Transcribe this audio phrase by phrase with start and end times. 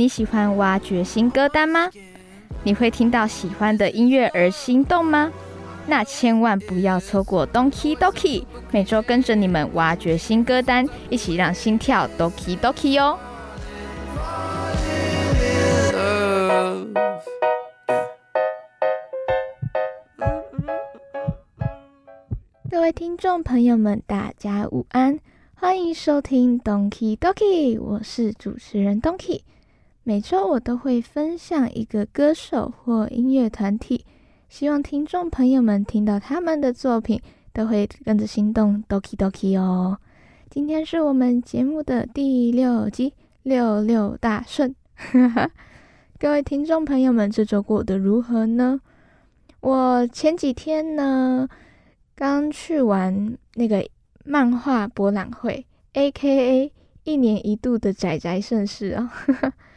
[0.00, 1.90] 你喜欢挖掘新歌单吗？
[2.62, 5.30] 你会听到喜欢的音乐而心动吗？
[5.86, 13.18] 那千万不要错过 Donkey Donkey，每周跟着你们挖掘新歌单，一起让心跳 Donkey Donkey 哦！
[22.70, 25.18] 各位听众朋友们，大家午安，
[25.54, 29.42] 欢迎收听 Donkey Donkey，我是主持人 Donkey。
[30.02, 34.04] 每周我都会分享一个歌手或音乐团体，
[34.48, 37.20] 希望听众朋友们听到他们的作品
[37.52, 39.98] 都会跟着心动，doki doki 哦。
[40.48, 43.12] 今天是我们节目的第六集，
[43.42, 44.74] 六六大顺。
[46.18, 48.80] 各位听众朋友们，这周过得如何呢？
[49.60, 51.46] 我前几天呢，
[52.14, 53.86] 刚去完那个
[54.24, 56.72] 漫画博览会，A.K.A
[57.04, 59.12] 一年一度的仔仔盛事啊。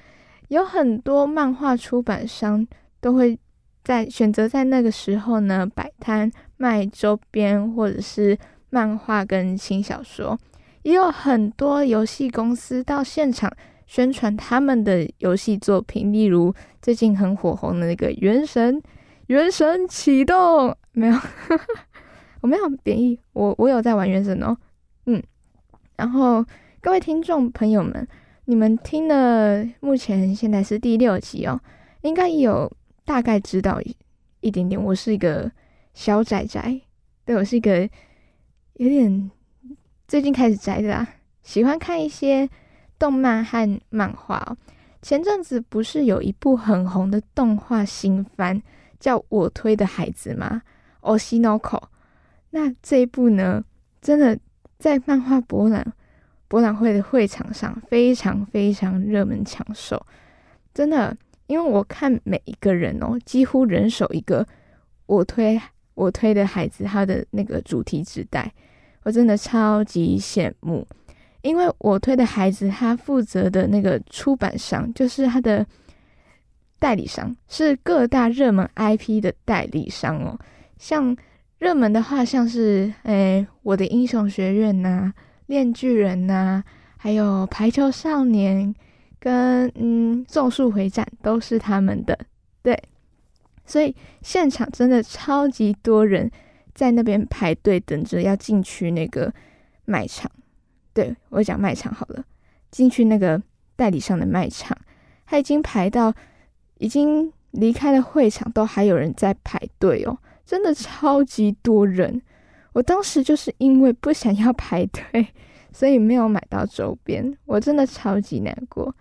[0.54, 2.66] 有很多漫画出版商
[3.02, 3.36] 都会
[3.84, 8.38] 在选择在那个时候呢摆摊卖周边或者是
[8.70, 10.38] 漫画跟轻小说，
[10.84, 13.52] 也有很多游戏公司到现场
[13.88, 18.76] 宣传他们的游戏作品，例如最近很火红的那个《原神》，
[19.26, 21.18] 《原神》启动没有？
[22.42, 24.56] 我没有贬义，我我有在玩《原神》哦，
[25.08, 25.20] 嗯，
[25.96, 26.46] 然后
[26.80, 28.08] 各位听众朋友们。
[28.46, 31.62] 你们听了，目前现在是第六集哦，
[32.02, 32.70] 应该有
[33.06, 33.82] 大概知道
[34.42, 34.82] 一点点。
[34.82, 35.50] 我是一个
[35.94, 36.82] 小宅宅，
[37.24, 37.90] 对我是一个
[38.74, 39.32] 有点
[40.10, 41.08] 最近开始宅的啦，
[41.42, 42.50] 喜欢看一些
[43.00, 44.58] 动漫和漫画哦。
[45.02, 48.62] 前阵子不是有一部很红的动画新番，
[49.00, 50.62] 叫我推的孩子吗
[51.02, 51.82] ？Oshinoko。
[52.50, 53.64] 那这一部呢，
[54.02, 54.38] 真的
[54.78, 55.94] 在漫画博览。
[56.54, 60.00] 博览会的会场上非常非常热门抢手，
[60.72, 64.46] 真的，因为我看每一个人哦，几乎人手一个
[65.08, 65.60] 我推
[65.96, 68.54] 我推的孩子他的那个主题纸袋，
[69.02, 70.88] 我真的超级羡慕，
[71.42, 75.66] 因为我推的孩子他负责的那个出版商就是他的
[76.78, 80.38] 代理商，是各大热门 IP 的代理商哦，
[80.78, 81.18] 像
[81.58, 85.12] 热门的话，像是诶我的英雄学院呐。
[85.48, 86.64] 炼巨人呐，
[86.98, 88.74] 还有排球少年，
[89.20, 92.18] 跟嗯咒术回战都是他们的，
[92.62, 92.82] 对，
[93.66, 96.32] 所以现场真的超级多人
[96.74, 99.34] 在那边排队等着要进去那个
[99.86, 100.32] 卖场，
[100.94, 102.24] 对我讲卖场好了，
[102.72, 103.42] 进去那个
[103.76, 104.78] 代理商的卖场，
[105.26, 106.14] 他已经排到
[106.78, 112.22] 已经离开了会场，都还有人在排队哦，真的超级多人。
[112.74, 115.28] 我当时就是因为不想要排队，
[115.72, 118.94] 所以没有买到周边，我真的超级难过。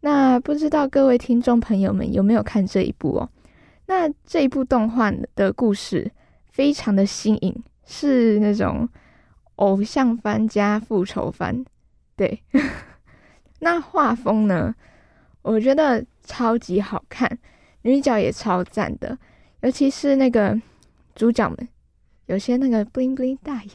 [0.00, 3.28] 那不知道各位听众朋友们有没有看这一部哦？
[3.86, 6.10] 那这一部动画的故事
[6.50, 8.88] 非常的新颖，是那种
[9.56, 11.64] 偶像番加复仇番，
[12.14, 12.40] 对。
[13.60, 14.72] 那画风呢，
[15.42, 17.38] 我觉得超级好看，
[17.82, 19.18] 女角也超赞的，
[19.62, 20.60] 尤其是那个
[21.14, 21.68] 主角们。
[22.28, 23.70] 有些那个 bling bling 大眼，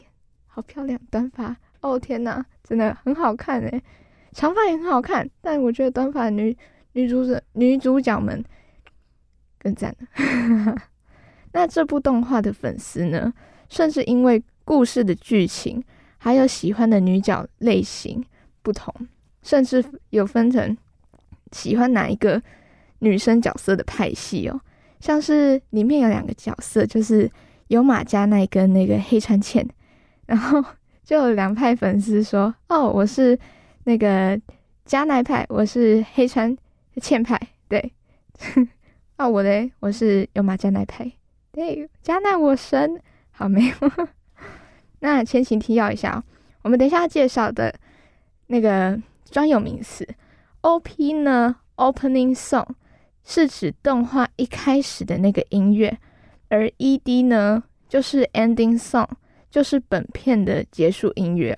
[0.46, 1.56] 好漂亮，短发。
[1.80, 3.82] 哦天哪，真的很好看诶，
[4.32, 6.56] 长发也很好看，但我觉得短发女
[6.92, 8.42] 女主角女主角们
[9.58, 9.94] 更赞。
[11.52, 13.34] 那这部动画的粉丝呢，
[13.68, 15.82] 甚至因为故事的剧情，
[16.16, 18.24] 还有喜欢的女角类型
[18.62, 18.94] 不同，
[19.42, 20.76] 甚至有分成
[21.50, 22.40] 喜欢哪一个
[23.00, 24.60] 女生角色的派系哦，
[25.00, 27.28] 像是里面有两个角色就是。
[27.68, 29.66] 有马加奈跟那个黑川茜，
[30.26, 30.62] 然后
[31.02, 33.38] 就有两派粉丝说：“哦，我是
[33.84, 34.40] 那个
[34.84, 36.56] 加奈派，我是黑川
[37.00, 37.92] 茜派。”对，
[39.16, 41.10] 啊， 我嘞，我是有马加奈派。
[41.52, 43.00] 对，加奈我神，
[43.30, 43.74] 好没有？
[45.00, 46.24] 那前情提要一下哦，
[46.62, 47.74] 我们等一下要介绍的
[48.46, 48.98] 那个
[49.30, 50.06] 专有名词
[50.62, 52.66] OP 呢，Opening Song
[53.24, 55.98] 是指动画一开始的那个音乐。
[56.54, 59.08] 而 ED 呢，就是 Ending Song，
[59.50, 61.56] 就是本片的结束音乐。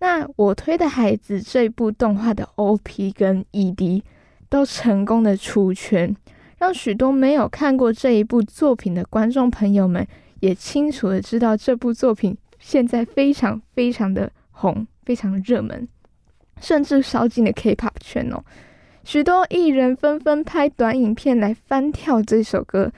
[0.00, 4.02] 那我推的孩子这部动画的 OP 跟 ED
[4.48, 6.14] 都成功的出圈，
[6.58, 10.04] 让许多没有看过这一部作品的观众朋友们
[10.40, 15.86] 也清楚的知道这部作品现在非常非常的红，非常热门，
[16.60, 18.42] 甚至烧进了 K-pop 圈哦。
[19.04, 22.90] 许多艺人纷纷拍短影片来翻跳这首歌，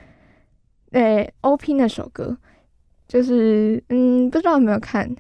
[0.97, 2.37] 诶，OP 那首歌，
[3.07, 5.15] 就是嗯，不知道有没有看？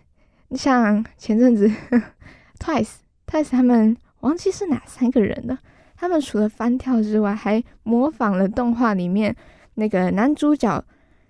[0.49, 1.71] 你像前阵子
[2.59, 5.59] Twice，Twice 他们忘记是哪三个人了。
[5.97, 9.37] 他们除了翻跳之外，还模仿了动画里面
[9.75, 10.83] 那个男主角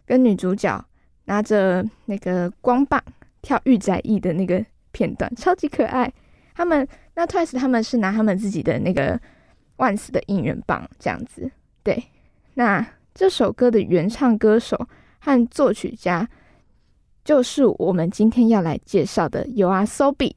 [0.04, 0.84] 跟女主角
[1.24, 3.02] 拿着那个光棒
[3.42, 6.12] 跳御宅翼的那个片段，超级可爱。
[6.54, 9.20] 他们那 Twice 他们是拿他们自己的那个。
[9.78, 11.50] 万斯的应援棒这样子，
[11.82, 12.02] 对。
[12.54, 12.80] 那
[13.15, 14.87] 这首歌的原唱歌手
[15.19, 16.27] 和作曲家，
[17.23, 20.35] 就是我们今天要来介绍的 U R S O B。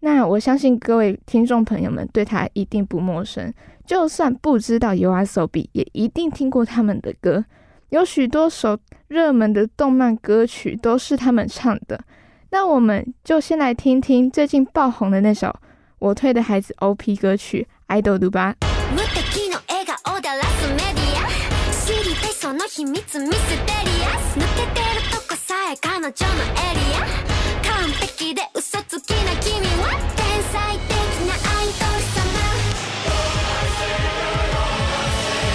[0.00, 3.52] 那我相信各位听众朋友们对他一定不陌生，
[3.86, 7.44] 就算不知道 U R S O B，也一定听过他们的歌。
[7.90, 8.78] 有许多首
[9.08, 12.00] 热门的动漫歌曲都是他们唱的。
[12.50, 15.54] 那我们就先来听听最近爆红的那首
[15.98, 17.66] 我推的孩子 O P 歌曲。
[17.90, 18.30] アイドル
[22.45, 27.01] その秘密ミステリア抜けてるとこさえ彼女のエリア。
[27.65, 29.89] 完璧で嘘つきな君は。
[30.15, 30.93] 天才的
[31.25, 32.29] なアイドル様。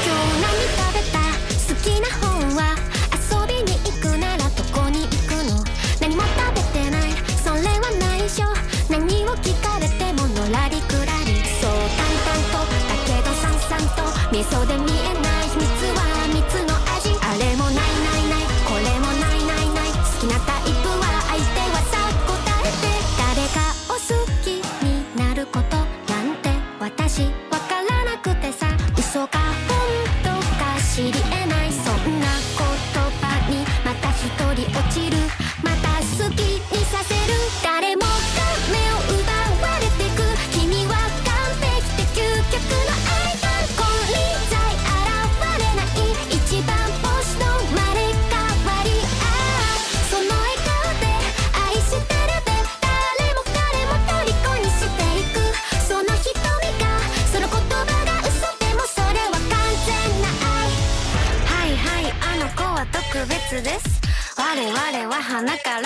[0.03, 1.23] 今日何食べた？
[1.63, 2.75] 好きな本は
[3.15, 5.63] 遊びに行くならどこに行くの？
[6.01, 7.15] 何も食べてない。
[7.39, 8.43] それは内緒。
[8.91, 11.39] 何を聞かれてものらりくらり。
[11.63, 14.03] そう淡々とだけどさんさんと。
[14.33, 14.91] 味噌で見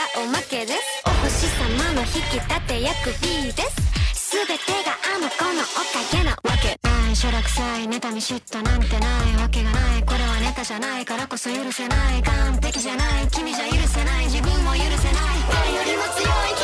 [0.04, 0.80] 花からおまけです。
[1.06, 4.36] お星様の引き立て役 B です。
[4.36, 4.52] 全て
[4.84, 6.78] があの子のおかげなわけ。
[6.82, 10.02] ないしょらくさい妬み嫉妬なんてないわけがない。
[10.02, 12.22] これはネタじゃないからこそ許せない。
[12.22, 13.28] 完璧じゃない。
[13.28, 14.26] 君じゃ許せない。
[14.26, 15.40] 自分も許せない。
[15.48, 16.63] 誰よりも強い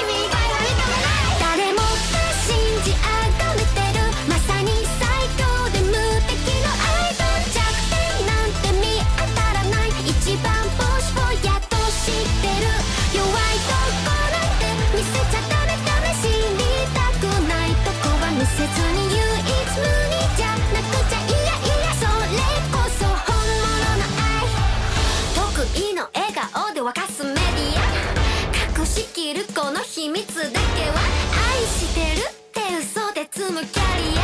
[33.67, 34.21] キャリア。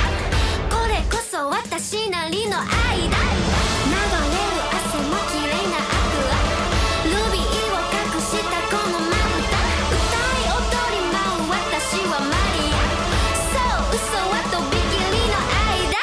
[0.74, 6.40] これこそ私なりの愛だ流れる汗も綺麗なアクア
[7.04, 9.12] ルビーを隠したこのまぶ
[9.52, 9.54] た
[9.92, 12.74] 歌い踊り舞う私はマリア
[13.52, 15.94] そう嘘はとびきりの愛だ。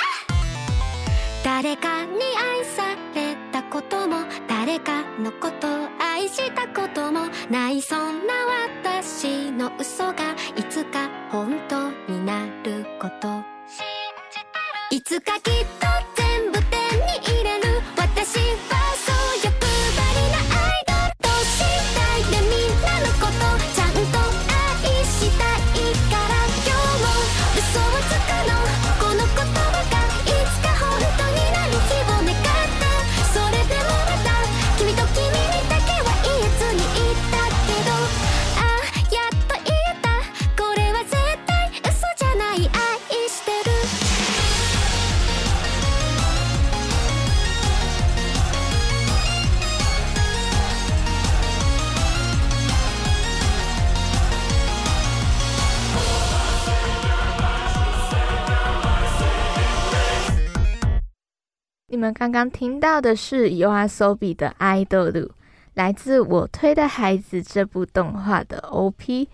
[1.43, 2.77] 誰かに愛さ
[3.15, 3.17] れ
[3.51, 4.11] たことも。
[4.47, 5.67] 誰かのこと
[5.99, 7.29] 愛したことも。
[7.49, 8.33] ないそんな
[8.77, 13.43] 私の嘘がいつか本当になること。
[14.95, 15.65] いつかきっ
[16.12, 16.12] と
[62.03, 65.21] 我们刚刚听到的是 U R S O B i 的《爱豆路》，
[65.75, 69.29] 来自我推的孩子这部动画的 O P。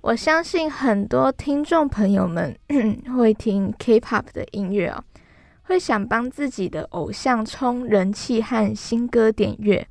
[0.00, 2.58] 我相信很多听众朋友们
[3.16, 5.04] 会听 K-pop 的音乐哦，
[5.62, 9.86] 会想帮自己的偶像冲人气和新歌点阅。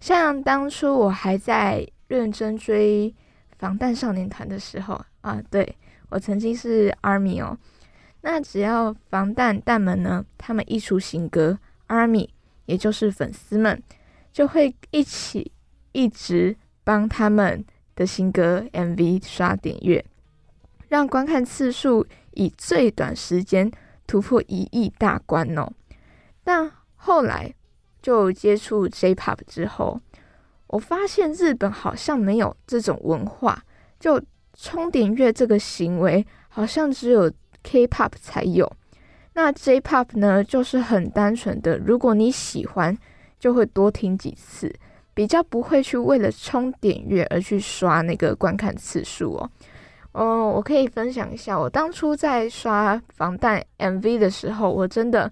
[0.00, 3.14] 像当初我还在认真追
[3.56, 5.74] 防弹少年团的时候啊，对
[6.10, 7.56] 我曾经是 ARMY 哦。
[8.24, 12.28] 那只要防弹弹们呢，他们一出新歌，ARMY
[12.66, 13.80] 也就是粉丝们
[14.32, 15.52] 就会一起
[15.92, 17.64] 一直帮他们。
[17.96, 20.04] 的新歌 MV 刷点阅，
[20.88, 23.70] 让观看次数以最短时间
[24.04, 25.72] 突破一亿大关哦。
[26.42, 27.54] 但后来
[28.02, 30.00] 就接触 J-Pop 之后，
[30.66, 33.62] 我发现日本好像没有这种文化，
[34.00, 34.20] 就
[34.54, 37.30] 充点阅这个行为好像只有
[37.64, 38.70] K-Pop 才有。
[39.32, 42.96] 那 J-Pop 呢，就是很单纯的，如果你喜欢，
[43.40, 44.72] 就会多听几次。
[45.16, 49.50] 比较不会去为了冲点阅而去刷那个观看次数哦。
[50.10, 55.30] 哦，我可以分享一下，我当初在刷防弹 MV 的时候，我真的，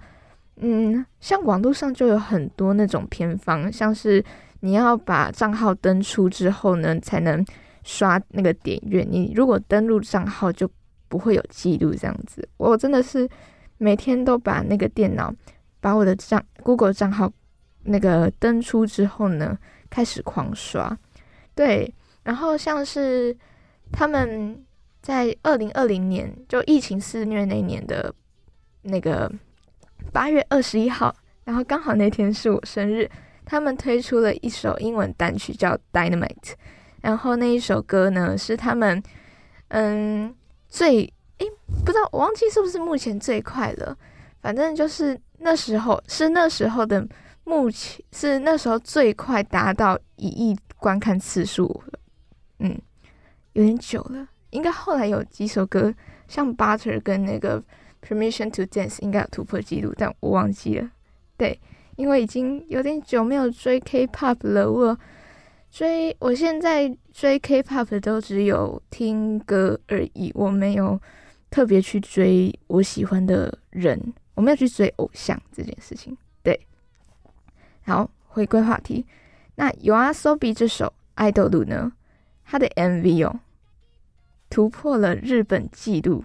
[0.57, 4.25] 嗯，像网络上就有很多那种偏方，像是
[4.61, 7.45] 你要把账号登出之后呢，才能
[7.83, 9.03] 刷那个点阅。
[9.03, 10.69] 你如果登录账号就
[11.13, 12.49] 不会有记录这样子。
[12.57, 13.29] 我真的是
[13.77, 15.31] 每天都把那个电脑
[15.79, 17.31] 把我的账 Google 账号
[17.85, 19.59] 那个登出之后呢。
[19.93, 20.99] 开始狂刷，
[21.55, 23.37] 对，然后像是
[23.93, 24.59] 他们
[25.03, 28.11] 在二零二零年就疫情肆虐那年的
[28.81, 29.31] 那个
[30.11, 31.15] 八月二十一号，
[31.45, 33.07] 然后刚好那天是我生日，
[33.45, 36.27] 他们推出了一首英文单曲叫《Dynamite》，
[37.03, 39.03] 然后那一首歌呢是他们
[39.69, 40.35] 嗯
[40.73, 41.03] 最
[41.37, 41.47] 诶
[41.85, 43.95] 不知道我忘记是不是目前最快了，
[44.41, 47.07] 反正就是那时候是那时候的。
[47.45, 51.83] 目前是那时候最快达到一亿观看次数
[52.61, 52.81] 嗯，
[53.55, 54.29] 有点久了。
[54.51, 55.93] 应该后来有几首歌，
[56.29, 57.61] 像《Butter》跟那个
[58.01, 60.89] 《Permission to Dance》应该有突破记录，但我忘记了。
[61.37, 61.61] 对，
[61.97, 64.71] 因为已经有点久没有追 K-pop 了。
[64.71, 64.97] 我
[65.73, 71.01] 追，我现在追 K-pop 的都只有听歌而已，我没有
[71.51, 76.15] 特别去追我喜欢的人，我没有去追偶像这件事情。
[76.43, 76.61] 对
[77.87, 79.07] 好，回归话题。
[79.55, 81.91] 那《有阿 So B》这首《爱豆路》呢？
[82.45, 83.41] 它的 MV 哦，
[84.51, 86.23] 突破了日本纪录，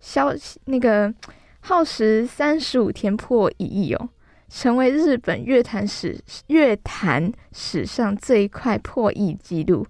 [0.00, 0.34] 消
[0.64, 1.14] 那个
[1.60, 4.08] 耗时三十五天破一亿哦，
[4.52, 9.86] 成为日本乐坛史乐坛史上最快破亿纪录。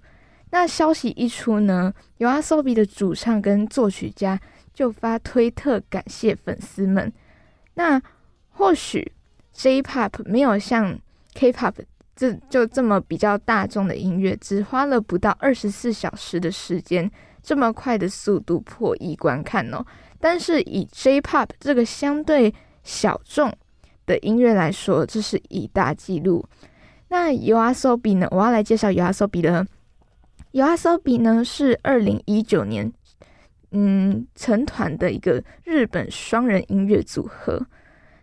[0.51, 4.39] 那消息一出呢，有阿 So B 的主唱跟作曲家
[4.73, 7.13] 就发推特感谢粉丝们。
[7.75, 8.01] 那
[8.51, 9.13] 或许。
[9.55, 10.99] J-pop 没有像
[11.35, 11.75] K-pop
[12.17, 17.09] 这就这么比较大众的音乐，只花了不到二十四小时的时间，
[17.43, 19.85] 这么快的速度破亿观看哦。
[20.19, 22.53] 但是以 J-pop 这个相对
[22.83, 23.53] 小众
[24.07, 26.45] 的音乐来说，这是一大纪录。
[27.09, 28.29] 那 YOASOBI 呢？
[28.31, 29.67] 我要来介绍 YOASOBI 的。
[30.53, 32.93] YOASOBI 呢是二零一九年
[33.71, 37.67] 嗯成团的一个日本双人音乐组合。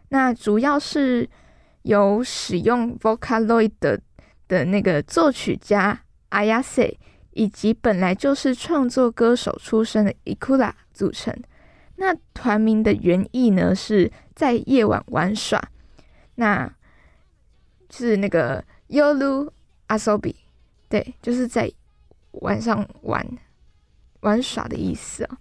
[0.09, 1.29] 那主要是
[1.83, 3.99] 由使用 Vocaloid 的
[4.47, 6.95] 的那个作曲家 Ayase，
[7.31, 11.35] 以及本来就是创作歌手出身的 Ikura 组成。
[11.97, 15.61] 那团名的原意呢，是在夜晚玩耍，
[16.35, 16.73] 那
[17.89, 19.51] 是那个 Yolu
[19.89, 20.33] Asobi，
[20.87, 21.69] 对，就是在
[22.31, 23.37] 晚上玩
[24.21, 25.37] 玩耍的意思哦。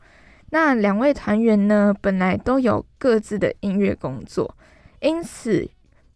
[0.50, 4.52] 那两位团员呢，本来都有各自的音乐工作，
[4.98, 5.70] 因此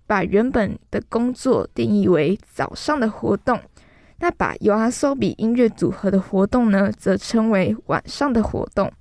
[0.09, 3.61] 把原本的工作定义为早上的活动。
[4.19, 8.93] 那把 YOASOBI 音乐组合的活动呢，则称为晚上的活动。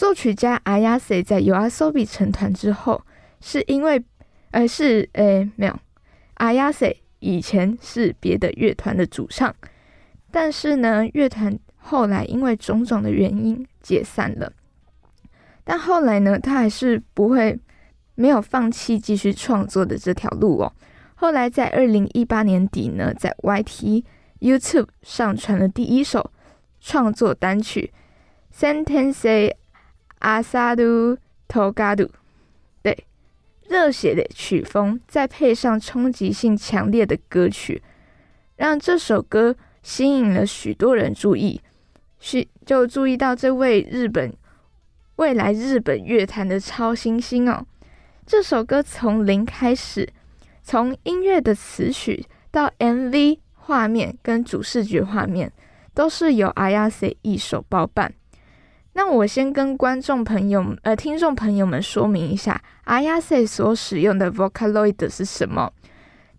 [0.00, 3.02] 作曲家 Ayase 在 YOASOBI 成团之后，
[3.42, 4.02] 是因为，
[4.50, 5.78] 呃，是，呃，没有
[6.36, 9.54] ，Ayase 以前是别的乐团的主唱，
[10.30, 11.58] 但是呢，乐团。
[11.76, 14.50] 后来因为种种的原因解散了，
[15.64, 17.60] 但后来呢，他还是不会
[18.14, 20.72] 没有放弃继续创作的这条路哦。
[21.14, 24.02] 后来在二零一八年底呢，在 YT
[24.40, 26.30] YouTube 上传了第一首
[26.80, 27.92] 创作单曲
[28.58, 29.52] 《Sentence
[30.20, 31.16] Asadu
[31.48, 32.06] Togadu》，
[32.82, 33.04] 对，
[33.68, 37.82] 热血的曲风再配上冲击性强烈的歌曲，
[38.56, 41.60] 让这首歌吸引了许多人注意。
[42.18, 44.32] 是，就注意到这位日本
[45.16, 47.66] 未来日本乐坛的超新星哦。
[48.26, 50.08] 这首歌从零开始，
[50.62, 55.50] 从音乐的词曲到 MV 画面跟主视觉画面，
[55.94, 58.12] 都是由 Ayase 一手包办。
[58.92, 65.72] 那我先跟观众朋友、呃听众朋友们说明一下，Ayase 所使用的 Vocaloid 是什么？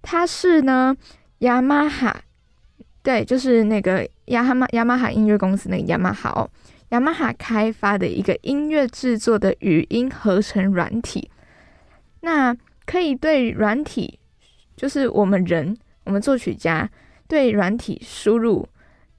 [0.02, 0.96] 它是呢，
[1.40, 2.22] 雅马哈，
[3.02, 6.50] 对，就是那个雅哈马雅马哈音乐公司那个雅马哈哦，
[6.90, 11.32] 雅马哈开发的一个音乐制作的语音合成软体。
[12.20, 12.56] 那
[12.86, 14.20] 可以对软体，
[14.76, 16.90] 就是我们人，我们作曲家
[17.30, 18.68] 对软体输入。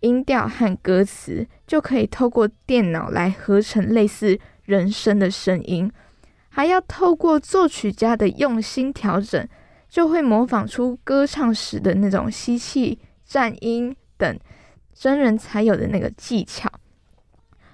[0.03, 5.91] 音调和歌词就可以透过电脑来合成类似人声的声音，
[6.51, 9.49] 还要透过作曲家的用心调整，
[9.89, 14.39] 就会模仿出歌唱时的那种吸气、颤音等
[14.93, 16.71] 真人才有的那个技巧。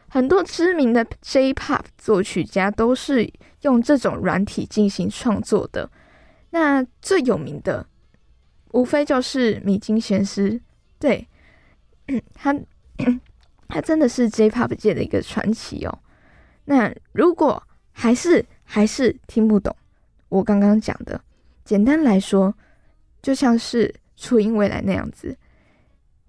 [0.08, 3.30] 很多知名的 J-Pop 作曲家都是
[3.62, 5.90] 用这种软体进行创作的。
[6.50, 7.86] 那最有名的，
[8.72, 10.60] 无非就是米津玄师，
[10.98, 11.28] 对。
[12.34, 12.54] 他
[13.68, 15.98] 他真的是 J-Pop 界的一个传奇哦。
[16.64, 17.62] 那如果
[17.92, 19.74] 还是还是听不懂
[20.28, 21.20] 我刚刚讲的，
[21.64, 22.54] 简单来说，
[23.20, 25.36] 就像是初音未来那样子。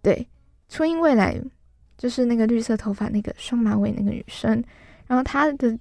[0.01, 0.27] 对，
[0.67, 1.41] 初音未来
[1.97, 4.63] 就是那个绿色头发、那个双马尾那个女生，
[5.07, 5.79] 然后她的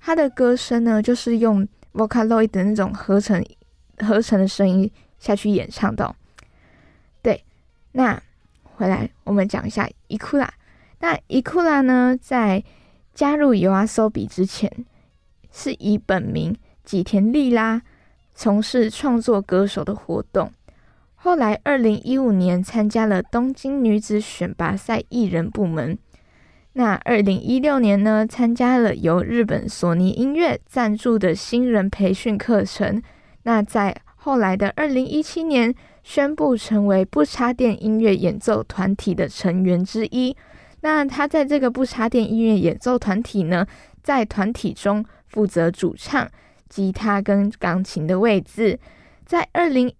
[0.00, 3.44] 她的歌声呢，就是用 Vocaloid 的那种合成
[3.98, 6.16] 合成的声音下去演唱的。
[7.20, 7.44] 对，
[7.92, 8.22] 那。
[8.76, 10.52] 回来，我们讲一下伊库拉。
[10.98, 12.62] 那伊库拉呢，在
[13.14, 14.70] 加入 U R S O B 之前，
[15.52, 17.82] 是以本名吉田莉拉
[18.34, 20.50] 从事创作歌手的活动。
[21.14, 25.96] 后来，二零一五年参加了东京女子选拔赛艺人部门。
[26.72, 33.00] 那二零一六年呢，参加了由日本索尼音乐赞助的新人培训课程。
[33.44, 35.74] 那在后来的二零一七年。
[36.06, 40.36] 宣布成为不插电音乐演奏团体的成员之一。
[40.82, 43.66] 那他在这个不插电音乐演奏团体呢，
[44.02, 46.30] 在团体中负责主唱、
[46.68, 48.78] 吉他跟钢琴的位置。
[49.24, 49.90] 在二零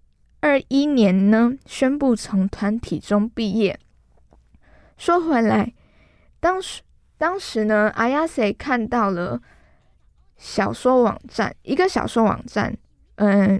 [0.40, 3.80] 二一年呢，宣布从团体中毕业。
[4.98, 5.72] 说回来，
[6.38, 6.82] 当时
[7.16, 9.40] 当时呢，阿亚塞看到了
[10.36, 12.76] 小说网站，一个小说网站，
[13.14, 13.58] 嗯，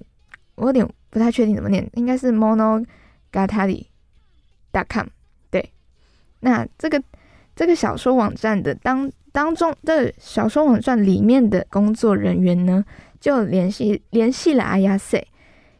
[0.56, 0.86] 我有点。
[1.10, 5.06] 不太确定怎么念，应该是 monogatari.com。
[5.48, 5.72] 对，
[6.40, 7.00] 那这个
[7.54, 12.84] 这个小说网站的当当中的小说网站里面的工作人员呢，
[13.20, 15.24] 就联系联系了阿亚塞，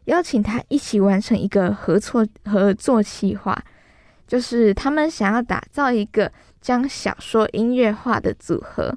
[0.04, 3.60] 邀请他一起完成一个合作合作计划，
[4.28, 8.96] 就是他们想要打造一个将小说音乐化的组合。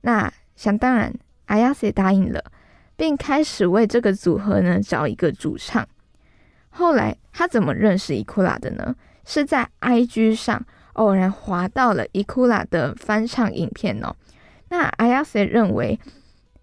[0.00, 2.42] 那想当然，阿亚塞答应了。
[2.96, 5.86] 并开始为这个组合呢找一个主唱。
[6.70, 8.94] 后来他怎么认识伊库拉的呢？
[9.24, 14.14] 是在 IG 上偶然滑到了伊库拉的翻唱影片哦。
[14.68, 15.98] 那阿亚塞认为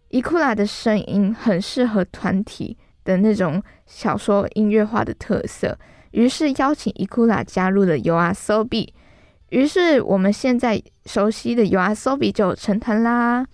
[0.09, 5.77] 伊库拉的声音很适合团体的那种小说音乐化的特色，
[6.11, 8.93] 于是邀请伊库拉加入了 U R S O B。
[9.49, 13.45] 于是我们现在熟悉的 U R S O B 就成团啦。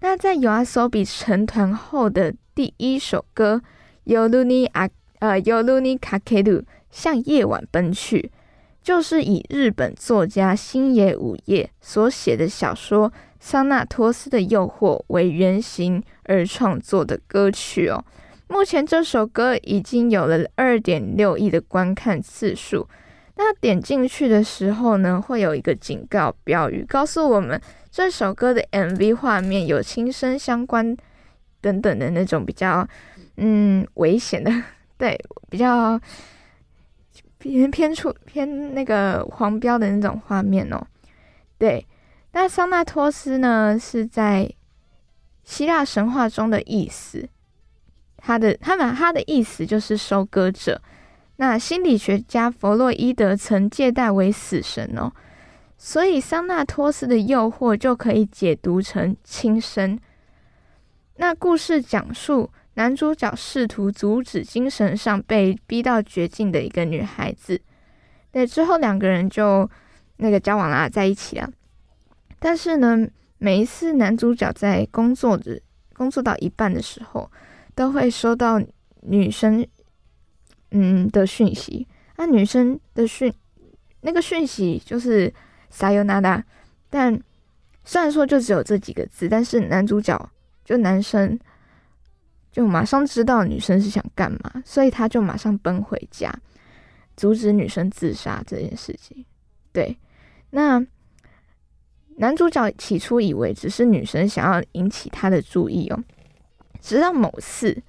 [0.00, 3.60] 那在 YOASOBI 成团后的第一首歌
[4.12, 8.30] 《Yoruni 啊呃 Yoruni Kakeru》向夜晚奔去，
[8.80, 18.04] 就是以日本作家星野午夜所写的小说《桑纳托斯的诱惑》为原型而创作的歌曲哦。
[18.46, 22.88] 目前这首歌已经有了二点六亿的观看次数。
[23.40, 27.60] 那点进去的时候呢，会有一个警告标语，告诉我们。
[27.90, 30.96] 这首歌的 MV 画面有轻生相关
[31.60, 32.86] 等等的那种比较
[33.36, 34.50] 嗯危险的，
[34.98, 36.00] 对，比较
[37.38, 40.86] 偏偏出偏那个黄标的那种画面哦。
[41.56, 41.86] 对，
[42.32, 44.50] 那桑纳托斯呢是在
[45.44, 47.28] 希腊神话中的意思，
[48.16, 50.80] 他的他们他的意思就是收割者。
[51.40, 55.12] 那心理学家弗洛伊德曾借代为死神哦。
[55.80, 59.96] 所以桑纳托斯的诱惑就可以解读成轻生。
[61.16, 67.60] 那故事讲述男主角试图阻止精神上被逼到绝境的一个女孩子，
[68.32, 69.70] 对，之后两个人就
[70.16, 71.48] 那个交往啦，在一起了。
[72.40, 73.06] 但是呢，
[73.38, 75.60] 每一次男主角在工作的
[75.94, 77.30] 工作到一半的时候，
[77.76, 78.60] 都会收到
[79.02, 79.64] 女生
[80.72, 81.86] 嗯的讯息。
[82.16, 83.32] 那女生的讯
[84.00, 85.32] 那个讯息就是。
[85.70, 86.44] 撒尤那达，
[86.90, 87.20] 但
[87.84, 90.30] 虽然说就只有这几个字，但是男主角
[90.64, 91.38] 就男生
[92.50, 96.32] 就马上知道女生是想干嘛，所以他就马上奔回家，
[97.16, 99.24] 阻止女生自杀这件事情。
[99.72, 99.96] 对，
[100.50, 100.84] 那
[102.16, 106.02] 男主角起初以为只是女生想要引起他的注意哦，
[106.80, 107.80] 直到某次，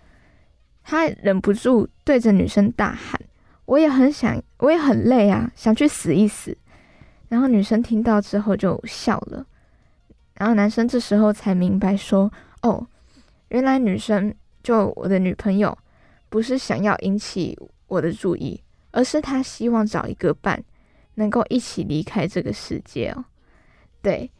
[0.83, 3.19] 他忍不住对着女生大喊
[3.65, 6.55] ：“我也很想，我也很累啊，想去死一死。”
[7.29, 9.45] 然后女生听到之后就笑了，
[10.33, 12.29] 然后男生这时候才明白说
[12.61, 12.85] ：“哦，
[13.47, 15.77] 原来女生就我的女朋友，
[16.27, 18.61] 不是想要引起我的注意，
[18.91, 20.61] 而是她希望找一个伴。”
[21.15, 23.25] 能够一起离开这个世界哦，
[24.01, 24.31] 对。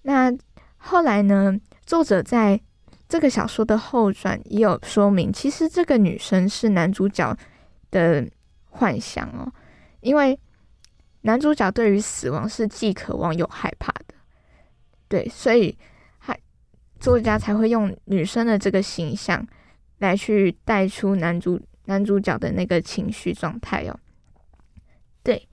[0.00, 0.34] 那
[0.78, 1.60] 后来呢？
[1.84, 2.58] 作者在
[3.06, 7.36] 这个小说的后传也有说明，其实这个女生是男主角
[7.90, 8.26] 的
[8.70, 9.52] 幻想哦，
[10.00, 10.38] 因为
[11.22, 14.14] 男主角对于死亡是既渴望又害怕的，
[15.08, 15.76] 对，所以
[16.18, 16.38] 还
[17.00, 19.46] 作家才会用女生的这个形象
[19.98, 23.98] 来去带出男主男主角的那个情绪状态哦，
[25.22, 25.48] 对。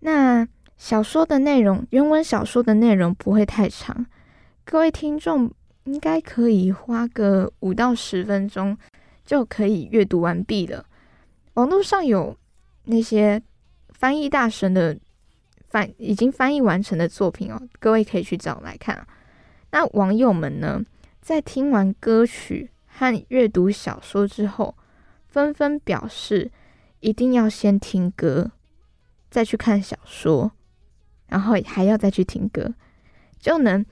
[0.00, 4.06] 那小说的内容，原文小说的内容不会太长，
[4.64, 5.50] 各位听众
[5.84, 8.78] 应该可以花个五到十分钟
[9.24, 10.84] 就可以阅读完毕了。
[11.54, 12.36] 网络上有
[12.84, 13.42] 那些
[13.98, 14.96] 翻译大神的
[15.68, 19.04] 翻已经翻译完成的作品哦，各位可以去找来看。
[19.72, 20.80] 那网友们呢，
[21.20, 24.76] 在听完歌曲和阅读小说之后，
[25.26, 26.48] 纷纷表示
[27.00, 28.52] 一定要先听歌。
[29.28, 30.52] 再去看小说，
[31.26, 32.72] 然后还要再去听歌，
[33.40, 33.84] 就能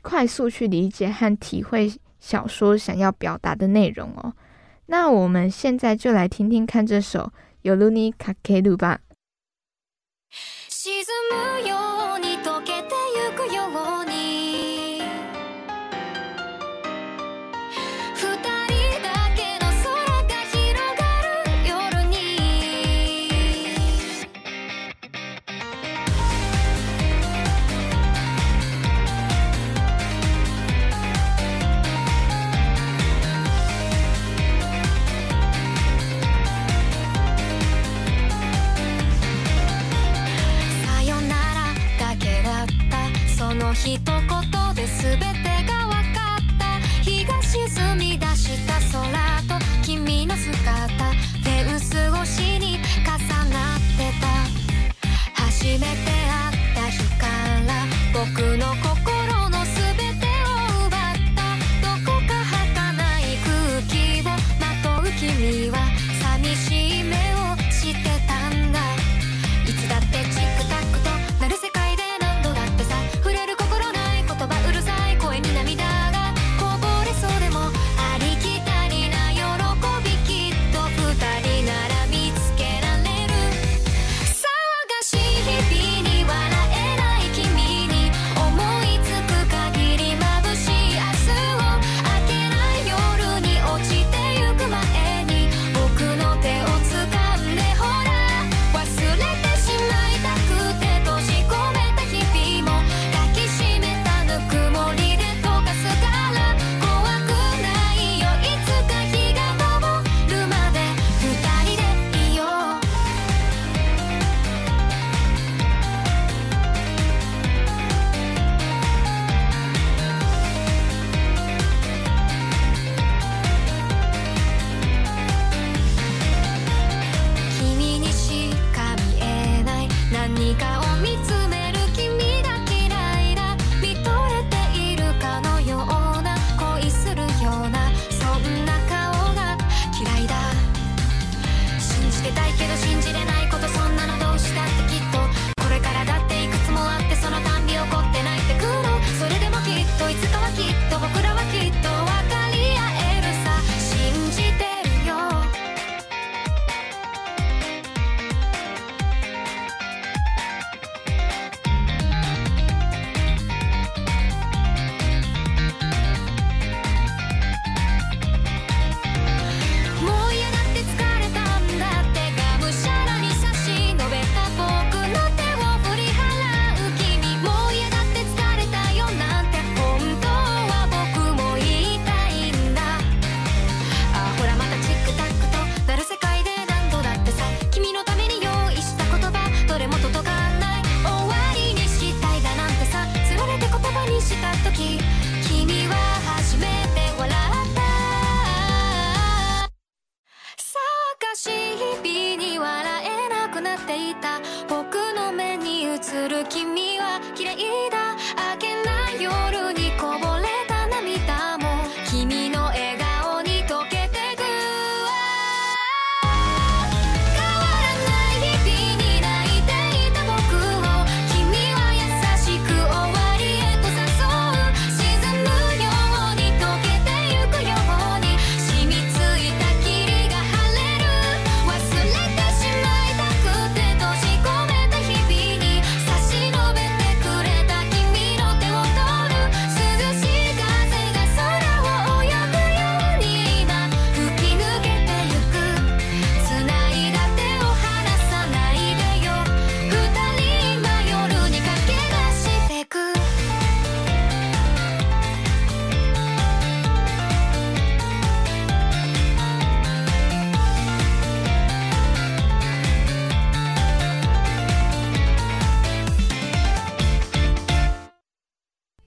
[0.00, 4.34] 快速去理解和体会小说想要表达的内容哦。
[4.86, 7.20] 那我们现在就来听听看这首
[7.62, 8.98] 《尤鲁尼卡克鲁》吧。
[10.68, 11.04] 沈
[11.62, 11.95] むよ
[43.86, 44.00] 一言
[44.74, 45.26] で全て
[45.64, 46.64] が分かった。
[47.04, 50.56] 日が沈み出した空と君の姿。
[50.58, 53.06] フェンス越しに重
[53.48, 54.26] なってた。
[55.40, 57.26] 初めて会った日か
[57.64, 58.55] ら僕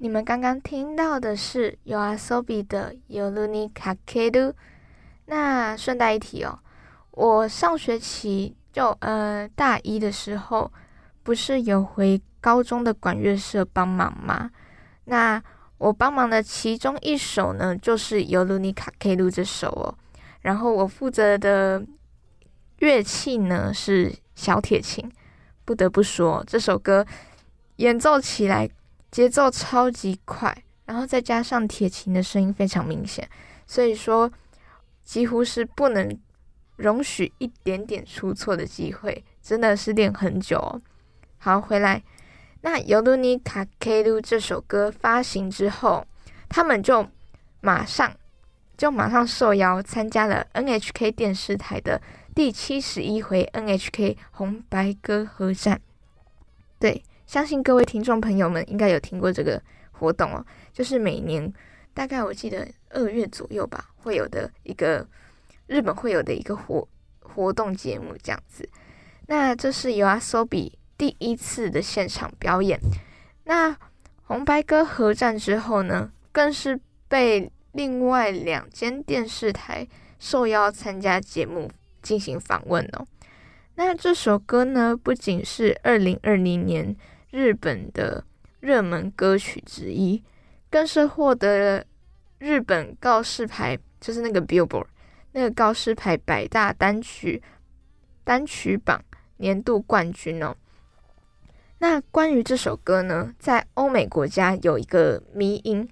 [0.01, 4.53] 你们刚刚听到的是 Yoasobi 的 Yoruni Kakeru。
[5.25, 6.57] 那顺带一提哦，
[7.11, 10.71] 我上学期就呃大一的时候，
[11.21, 14.49] 不是有回高中的管乐社帮忙吗？
[15.03, 15.43] 那
[15.77, 19.93] 我帮忙的其中一首呢，就是 Yoruni Kakeru 这首哦。
[20.43, 21.85] 然后我负责的
[22.77, 25.11] 乐器呢是小铁琴。
[25.65, 27.05] 不得不说，这首歌
[27.75, 28.69] 演奏起来。
[29.11, 33.27] 节奏超级快，然后再加上铁琴的声音非常明显，
[33.65, 34.31] 所以说
[35.03, 36.17] 几乎是不能
[36.75, 40.57] 容许一点点出错的机会，真的是练很久。
[40.57, 40.81] 哦。
[41.37, 42.03] 好，回来，
[42.61, 46.05] 那《尤鲁尼卡 K 鲁》这首歌发行之后，
[46.47, 47.07] 他们就
[47.61, 48.13] 马上
[48.77, 52.01] 就马上受邀参加了 NHK 电视台的
[52.35, 55.81] 第七十一回 NHK 红白歌合战，
[56.77, 57.03] 对。
[57.29, 59.61] 相信各位听众朋友们应该有听过这个
[59.91, 61.53] 活动哦，就是每年
[61.93, 65.07] 大概我记得二月左右吧，会有的一个
[65.67, 66.87] 日本会有的一个活
[67.19, 68.67] 活动节目这样子。
[69.27, 72.79] 那这是由阿 s o b 第一次的现场表演。
[73.43, 73.77] 那
[74.23, 79.87] 红白歌合战之后呢，更是被另外两间电视台
[80.17, 81.69] 受邀参加节目
[82.01, 83.05] 进行访问哦。
[83.75, 86.95] 那这首歌呢，不仅是二零二零年。
[87.31, 88.23] 日本的
[88.59, 90.23] 热门歌曲之一，
[90.69, 91.85] 更是获得了
[92.39, 94.87] 日本告示牌，就是那个 Billboard
[95.31, 97.41] 那个告示牌百大单曲
[98.23, 99.03] 单曲榜
[99.37, 100.55] 年度冠军哦。
[101.77, 105.87] 那关于这首歌呢，在欧美国家有一个迷音，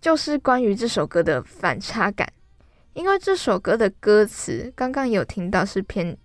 [0.00, 2.30] 就是关于这首歌的反差感，
[2.92, 6.16] 因为这首歌的歌词刚刚有听到是偏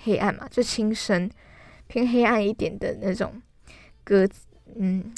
[0.00, 1.30] 黑暗嘛，就轻声
[1.86, 3.40] 偏黑暗一点的那种。
[4.04, 4.28] 歌，
[4.76, 5.12] 嗯，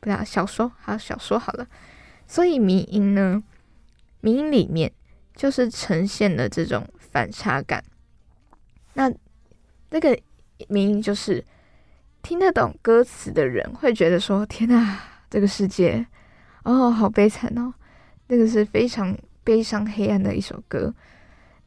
[0.00, 1.66] 不知道小说，好小说好了。
[2.26, 3.42] 所以迷音呢，
[4.20, 4.90] 迷音里面
[5.34, 7.84] 就是呈现了这种反差感。
[8.94, 9.12] 那
[9.90, 10.18] 那个
[10.68, 11.44] 迷音就是
[12.22, 16.06] 听得懂歌词的人会觉得说：“天呐，这个世界
[16.62, 17.72] 哦，好悲惨哦！”
[18.28, 20.92] 那个是非常悲伤、黑暗的一首歌。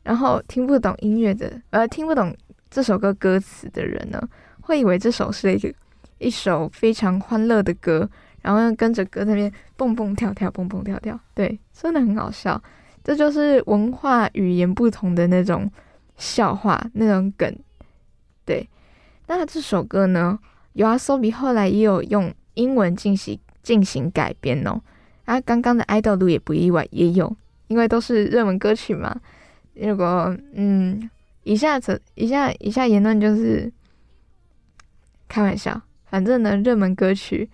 [0.03, 2.35] 然后听不懂音乐的，呃，听不懂
[2.69, 4.21] 这首歌歌词的人呢，
[4.61, 5.73] 会以为这首是一个。
[6.19, 8.09] 一首非常欢乐的歌，
[8.41, 12.61] 然后跟着歌那边蹦蹦跳跳，蹦蹦跳跳，对，真的很好笑。
[13.03, 15.71] 这就是文化语言不同的那种
[16.17, 17.57] 笑话，那种梗。
[18.43, 18.67] 对，
[19.27, 20.37] 那这首歌呢，
[20.73, 24.81] 有阿 Sobi 后来也有用英文进行进行改编哦。
[25.25, 27.35] 啊，刚刚的爱豆路也不意外，也有，
[27.67, 29.15] 因为都是热门歌曲嘛。
[29.73, 31.09] 如果嗯，
[31.43, 33.71] 以下子以下以下言论就是
[35.27, 35.81] 开玩笑。
[36.09, 37.49] 反正呢，热门歌曲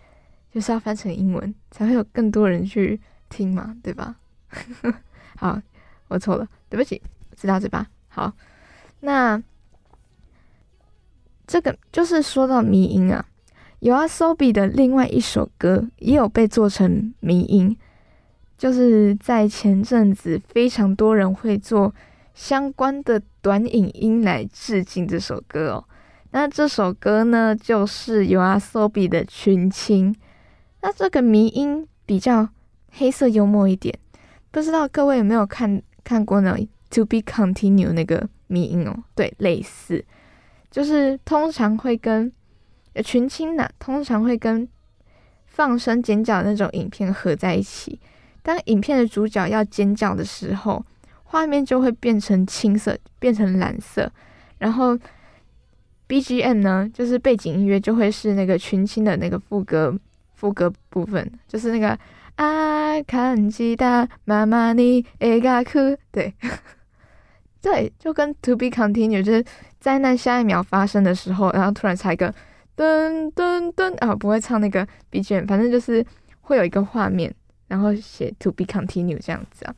[0.52, 4.16] 就是要翻成英文，才会有更多人去听嘛，对吧？
[5.38, 5.60] 好，
[6.08, 7.02] 我错了，对不起，
[7.36, 7.88] 知道对吧？
[8.08, 8.32] 好，
[9.00, 9.42] 那
[11.48, 13.26] 这个就是说到迷音啊，
[13.80, 17.76] 有阿 Sobi 的另外一首歌也有被做成迷音，
[18.58, 21.94] 就是在前阵子非常多人会做
[22.36, 25.86] 相关的短影音来致敬这首歌哦。
[26.36, 30.16] 那这首歌呢，就是有阿 Sobi 的群青。
[30.82, 32.50] 那这个迷音比较
[32.90, 33.96] 黑色幽默一点，
[34.50, 36.58] 不知道各位有没有看看过呢
[36.90, 40.04] ？To be continued 那个迷音哦，对，类似，
[40.72, 42.34] 就是通常会跟
[43.06, 44.68] 群青呢，通常会跟
[45.46, 48.00] 放声尖叫那种影片合在一起。
[48.42, 50.84] 当影片的主角要尖叫的时候，
[51.26, 54.12] 画面就会变成青色，变成蓝色，
[54.58, 54.98] 然后。
[56.08, 59.98] BGM 呢，就是背景音乐就会是那个群青的那个副歌
[60.34, 61.98] 副歌部分，就是那个
[62.36, 65.80] 啊，看吉他，妈妈你爱嘎哭，
[66.12, 66.34] 对，
[67.62, 69.44] 对，就跟 To be continued，就是
[69.80, 72.34] 灾难下一秒发生的时候，然后突然插一个
[72.76, 76.06] 噔噔噔啊，不会唱那个 BGM，反正就是
[76.42, 77.34] 会有一个画面，
[77.68, 79.76] 然后写 To be continued 这样子啊。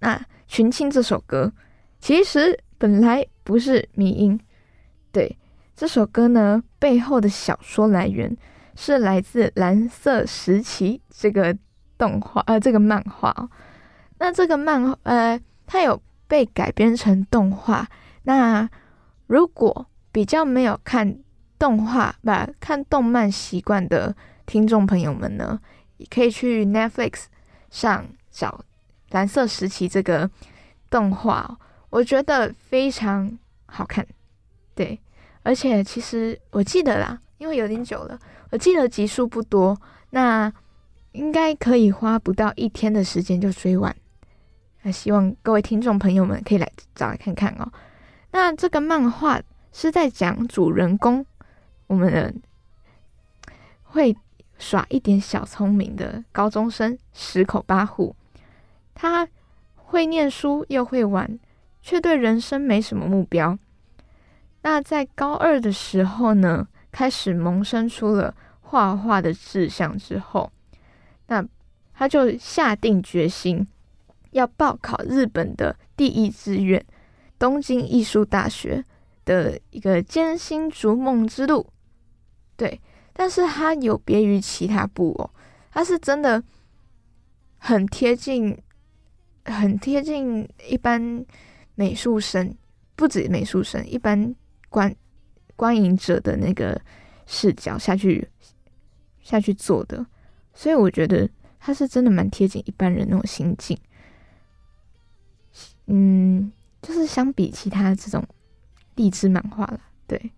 [0.00, 1.52] 那群青这首歌
[2.00, 4.40] 其实本来不是迷音。
[5.16, 5.34] 对
[5.74, 8.36] 这首歌呢，背后的小说来源
[8.74, 11.56] 是来自《蓝色时期》这个
[11.96, 13.48] 动画，呃，这个漫画。
[14.18, 17.88] 那这个漫，呃，它有被改编成动画。
[18.24, 18.68] 那
[19.26, 21.18] 如果比较没有看
[21.58, 25.58] 动画、不看动漫习惯的听众朋友们呢，
[25.96, 27.24] 也可以去 Netflix
[27.70, 28.60] 上找
[29.14, 30.30] 《蓝色时期》这个
[30.90, 34.06] 动画，我觉得非常好看。
[34.74, 35.00] 对。
[35.46, 38.18] 而且其实我记得啦，因为有点久了，
[38.50, 39.80] 我记得集数不多，
[40.10, 40.52] 那
[41.12, 43.94] 应该可以花不到一天的时间就追完。
[44.82, 47.72] 那希望各位听众朋友们可以来找来看看哦。
[48.32, 49.40] 那这个漫画
[49.72, 51.24] 是在讲主人公，
[51.86, 52.42] 我们
[53.84, 54.16] 会
[54.58, 58.16] 耍一点小聪明的高中生十口八户，
[58.96, 59.28] 他
[59.76, 61.38] 会念书又会玩，
[61.82, 63.56] 却对人生没什么目标。
[64.66, 70.50] 那在高二的时候呢，开始萌生出了画画的志向之后，
[71.28, 71.46] 那
[71.94, 73.64] 他就下定决心
[74.32, 76.84] 要报考日本的第一志愿
[77.38, 78.84] 东京艺术大学
[79.24, 81.70] 的一个艰辛逐梦之路。
[82.56, 82.80] 对，
[83.12, 85.30] 但是他有别于其他部哦，
[85.70, 86.42] 他是真的
[87.58, 88.58] 很贴近，
[89.44, 91.24] 很贴近一般
[91.76, 92.52] 美术生，
[92.96, 94.34] 不止美术生，一般。
[94.68, 94.94] 观
[95.54, 96.80] 观影者的那个
[97.26, 98.28] 视角下去
[99.22, 100.04] 下去做的，
[100.54, 103.78] 所以我觉得他是真的蛮贴近一般人那种心境。
[105.86, 106.52] 嗯，
[106.82, 108.22] 就是相比其他这种
[108.96, 110.32] 励志漫画了，对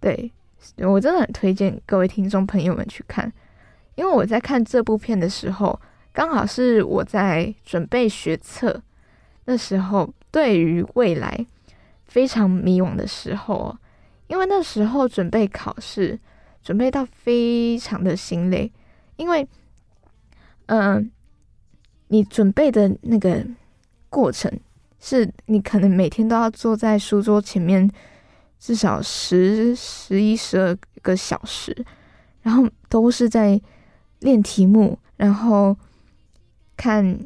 [0.00, 0.32] 对，
[0.78, 3.30] 我真的很推荐各位听众朋友们去看，
[3.96, 5.78] 因为我在看这部片的时候，
[6.12, 8.82] 刚好是我在准备学测
[9.44, 11.46] 那时候，对于未来。
[12.12, 13.74] 非常迷惘的时候，
[14.26, 16.20] 因为那时候准备考试，
[16.62, 18.70] 准备到非常的心累，
[19.16, 19.48] 因为，
[20.66, 21.10] 嗯，
[22.08, 23.42] 你准备的那个
[24.10, 24.52] 过程，
[25.00, 27.90] 是你可能每天都要坐在书桌前面
[28.58, 31.74] 至少十、十一、十二个小时，
[32.42, 33.58] 然后都是在
[34.20, 35.74] 练题目，然后
[36.76, 37.18] 看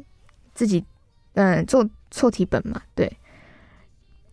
[0.53, 0.85] 自己，
[1.33, 3.11] 嗯，做错题本嘛，对。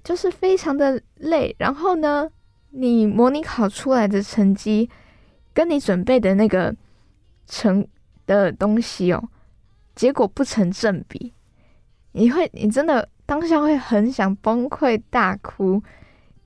[0.04, 2.30] 就是非常的累，然后呢，
[2.70, 4.88] 你模拟考出来的成绩，
[5.54, 6.76] 跟你准备的那个
[7.46, 7.84] 成
[8.26, 9.28] 的东西哦，
[9.94, 11.32] 结果不成正比，
[12.12, 15.82] 你会，你真的当下会很想崩溃大哭。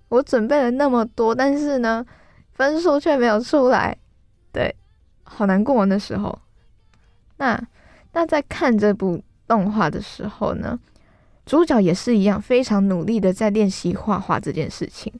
[0.08, 2.06] 我准备了那么多，但是呢，
[2.52, 3.94] 分数却没有出来，
[4.52, 4.74] 对，
[5.24, 6.38] 好难过那时候。
[7.36, 7.60] 那
[8.12, 10.78] 那在看这部动画的时候呢？
[11.48, 15.10] 主角也是一样，非常努力的在练习画画这件事情，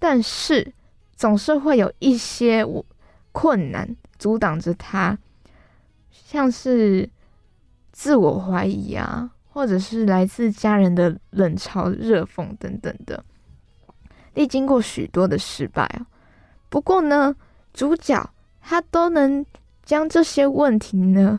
[0.00, 0.72] 但是
[1.14, 2.66] 总是会有一些
[3.30, 5.16] 困难阻挡着他，
[6.10, 7.08] 像是
[7.92, 13.24] 自我怀疑啊，或者是来自家人的冷嘲热讽等等的，
[14.34, 16.04] 历经过许多的失败啊。
[16.68, 17.36] 不过呢，
[17.72, 18.28] 主角
[18.60, 19.46] 他都能
[19.84, 21.38] 将这些问题呢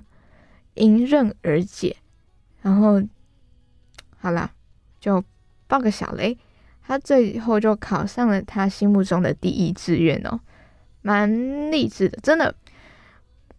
[0.75, 1.97] 迎刃而解，
[2.61, 3.03] 然后。
[4.21, 4.51] 好啦，
[4.99, 5.23] 就
[5.65, 6.37] 报个小雷，
[6.85, 10.39] 他最后就考上了他心目中的第一志愿哦，
[11.01, 12.53] 蛮励志的，真的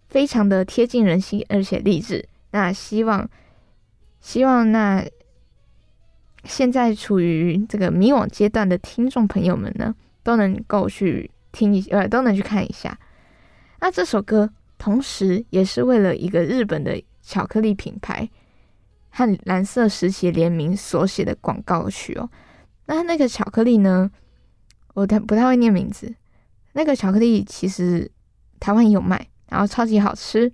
[0.09, 2.29] 非常的贴近人心，而且励志。
[2.53, 3.29] 那希望，
[4.21, 5.05] 希望那
[6.45, 12.97] 现在处于这个迷惘阶段的听众朋友们呢，都能够去听一呃，都能去看一下。
[13.81, 18.31] 那这首歌同时也是为了一个日本的巧克力品牌。
[19.15, 22.31] 和蓝色时期联名所写的广告曲哦，
[22.87, 24.11] 那那个巧克力呢？
[24.95, 26.15] 我太不太会念名字。
[26.73, 28.11] 那个巧克力其实
[28.59, 30.51] 台湾也有卖，然后超级好吃。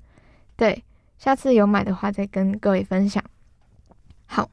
[0.56, 0.84] 对，
[1.18, 3.22] 下次有买的话再跟各位分享。
[4.26, 4.50] 好，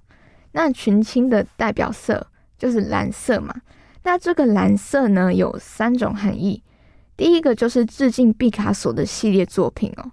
[0.51, 2.27] 那群青的代表色
[2.59, 3.55] 就是蓝色嘛。
[4.03, 6.61] 那这个蓝色呢有三种含义，
[7.17, 10.11] 第一个就是致敬毕卡索的系列作品哦，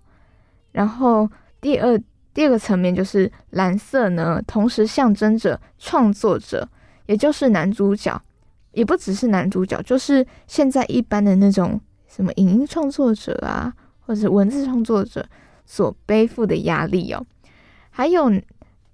[0.72, 1.30] 然后
[1.61, 2.01] 第二。
[2.35, 6.68] 第二个层面就是蓝色呢，同时象征着创作者，
[7.07, 8.20] 也就是男主角
[8.72, 15.26] 也不只是男主角，就是现在一般的那种什么影音创作者啊，或者文字创作者
[15.66, 17.24] 所背负的压力哦。
[17.91, 18.33] 还有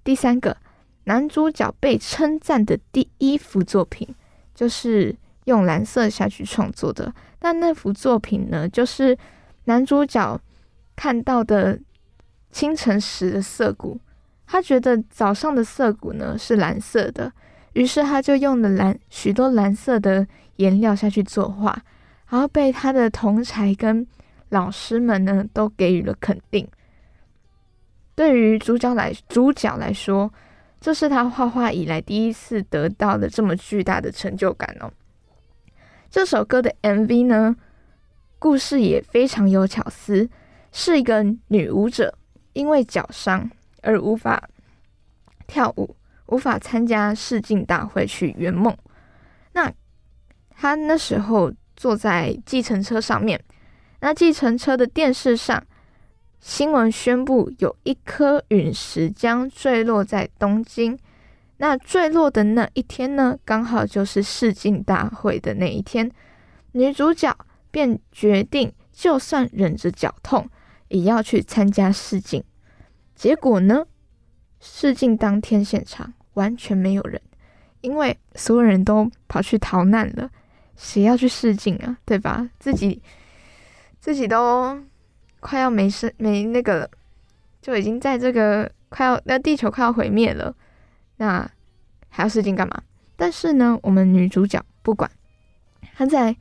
[0.03, 0.57] 第三个，
[1.05, 4.07] 男主角被称赞的第一幅作品，
[4.53, 5.15] 就是
[5.45, 7.13] 用蓝色下去创作的。
[7.39, 9.17] 但那幅作品呢，就是
[9.63, 10.37] 男主角
[10.97, 11.79] 看到的
[12.51, 13.99] 清晨时的涩谷，
[14.45, 17.31] 他觉得早上的涩谷呢是蓝色的。
[17.73, 21.83] 于是他就用了蓝许多蓝色的颜料下去作画，
[22.27, 24.05] 然后被他的同才跟
[24.49, 26.67] 老师们呢都给予了肯定。
[28.15, 30.33] 对于主角来主角来说，
[30.81, 34.91] 这是他画画以来第一次得到的这么巨大的成就感哦。
[36.09, 37.55] 这首歌的 MV 呢，
[38.39, 40.27] 故事也非常有巧思，
[40.71, 42.17] 是一个女舞者
[42.53, 43.49] 因为脚伤
[43.81, 44.49] 而无法
[45.47, 45.95] 跳舞。
[46.31, 48.77] 无法参加试镜大会去圆梦。
[49.53, 49.73] 那
[50.51, 53.43] 他那时候坐在计程车上面，
[54.01, 55.65] 那计程车的电视上
[56.39, 60.95] 新闻宣布有一颗陨石将坠落在东京。
[61.57, 66.11] 那坠落的那一天呢，刚好就是试镜大会的那一天。
[66.73, 67.35] 女主角
[67.71, 70.47] 便决定，就算忍着脚痛，
[70.89, 72.43] 也要去参加试镜。
[73.15, 73.87] 结果呢，
[74.59, 76.13] 试镜当天现场。
[76.35, 77.19] 完全没有人，
[77.81, 80.29] 因为所有人都跑去逃难了，
[80.77, 81.97] 谁要去试镜啊？
[82.05, 82.49] 对吧？
[82.59, 83.01] 自己
[83.99, 84.79] 自己都
[85.41, 86.89] 快要没生没那个了，
[87.61, 90.55] 就已经在这个快要那地球快要毁灭了，
[91.17, 91.45] 那
[92.07, 92.83] 还要试镜干嘛？
[93.17, 95.11] 但是呢，我们女主角不管，
[95.97, 96.33] 她在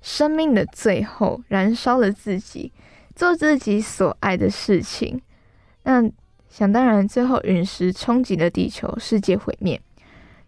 [0.00, 2.72] 生命的最后燃烧了自己，
[3.18, 5.20] 做自己所爱的事情，
[5.82, 6.10] 那。
[6.50, 9.78] 想当然，最后陨石冲击了地球，世界毁灭。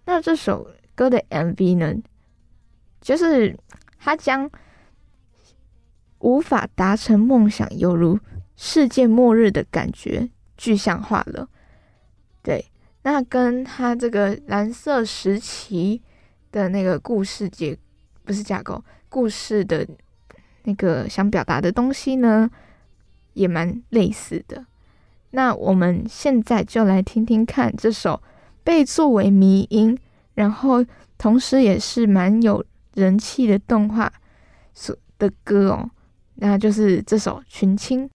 [0.07, 1.95] 那这首歌的 MV 呢？
[3.03, 3.55] 就是
[3.99, 4.51] 他将
[6.21, 8.19] 无法达成梦想，犹如
[8.57, 11.47] 世界末日的感觉具象化了。
[12.43, 12.65] 对，
[13.03, 16.01] 那跟他这个蓝色时期
[16.51, 17.77] 的那个故事结
[18.25, 19.87] 不是架构，故事的
[20.65, 22.51] 那个想表达的东西呢，
[23.35, 24.65] 也蛮类似的。
[25.31, 28.21] 那我们现在就来听听看这首
[28.65, 29.97] 被作为迷音，
[30.35, 30.85] 然后
[31.17, 34.13] 同时也是蛮有人气的动画
[34.75, 35.91] 所的歌哦，
[36.35, 38.09] 那就是这首《群青》。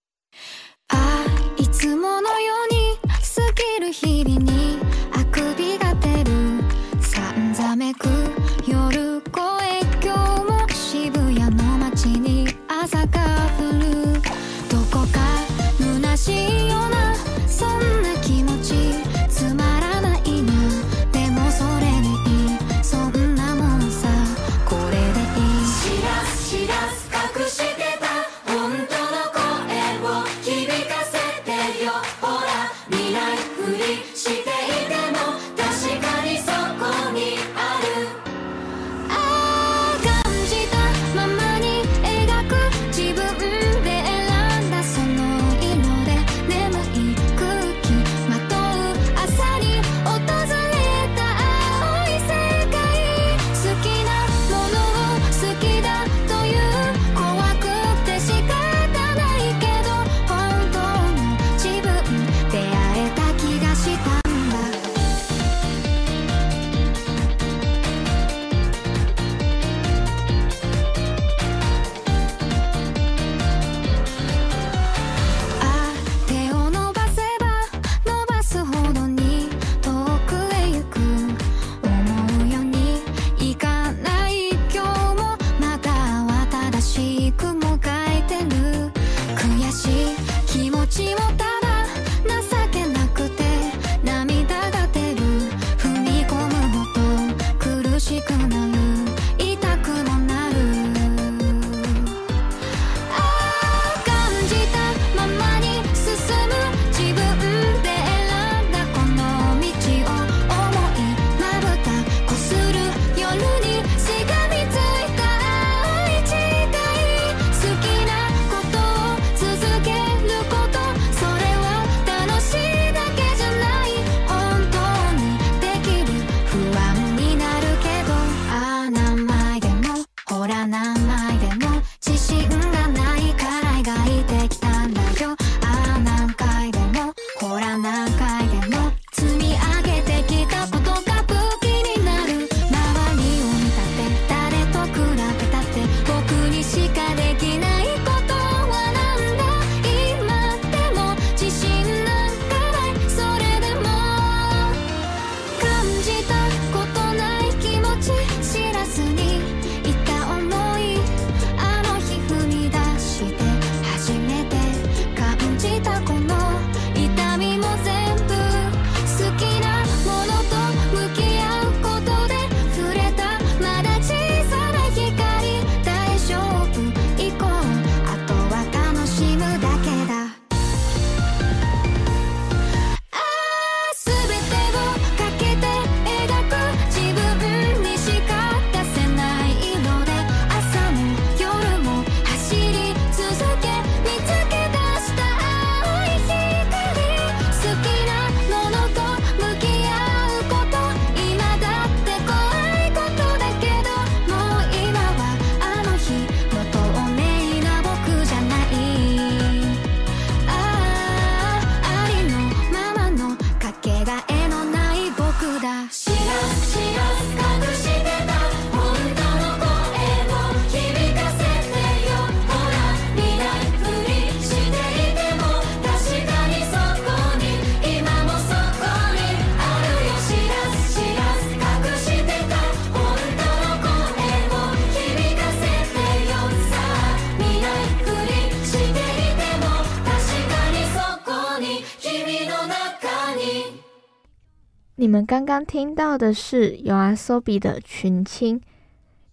[245.26, 248.62] 刚刚听到的是 Yoasobi 的群青。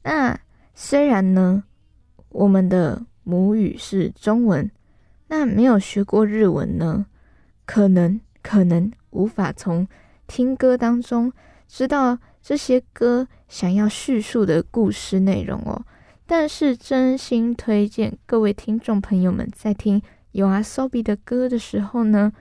[0.05, 0.39] 那
[0.75, 1.65] 虽然呢，
[2.31, 4.71] 我们的母语是中文，
[5.29, 7.07] 那没有学过日文呢，
[7.67, 9.87] 可能可能无法从
[10.27, 11.33] 听歌当中
[11.69, 15.85] 知道这些歌想要叙述的故事内容哦。
[16.27, 20.01] 但是真心推荐各位听众朋友们在听
[20.33, 22.33] Yoasobi 的歌的时候呢，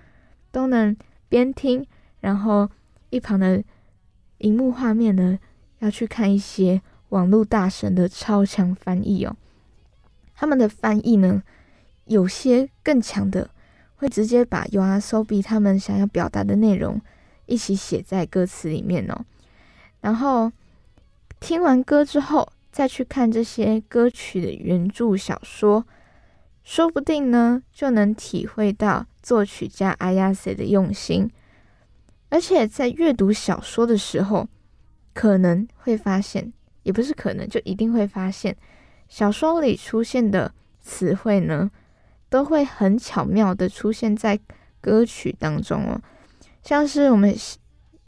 [0.52, 0.96] 都能
[1.28, 1.86] 边听，
[2.22, 2.70] 然后。
[3.12, 3.64] 一旁的
[4.40, 5.38] 荧幕画面呢，
[5.80, 9.36] 要去看一些网络大神的超强翻译哦。
[10.34, 11.44] 他们的翻译呢，
[12.06, 13.52] 有些更强的，
[13.98, 17.00] 会直接把 U R S O B 他们想要表达的内容
[17.46, 19.26] 一起写在歌词里面哦。
[20.00, 20.52] 然后
[21.40, 25.86] 听完歌之后，再去看这些歌曲的原著小说，
[26.64, 31.30] 说不定呢，就能体会到作曲家阿亚塞的用心。
[32.32, 34.48] 而且在阅读小说的时候，
[35.14, 36.54] 可能会发现，
[36.84, 38.56] 也不是可能，就一定会发现，
[39.10, 41.70] 小说里出现的词汇呢，
[42.30, 44.40] 都会很巧妙的出现在
[44.80, 46.02] 歌曲当中哦。
[46.64, 47.36] 像是我们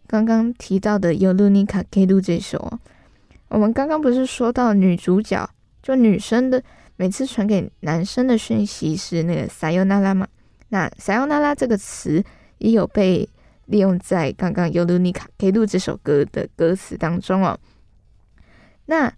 [0.08, 2.80] 刚刚提到的《尤鲁尼卡 K 路》这首哦，
[3.50, 5.50] 我们刚刚不是说到女主角，
[5.82, 6.64] 就女生的
[6.96, 10.26] 每次传给男生的讯息是那个“撒尤那拉”吗？
[10.70, 12.24] 那“撒尤那拉”这个词
[12.60, 13.28] 也有被。
[13.66, 17.60] 利用在刚刚尤鲁尼卡给录这首歌的歌词当中哦。
[18.86, 19.14] 那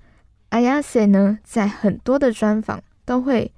[0.50, 3.52] 阿亚塞呢，在很多的专访都会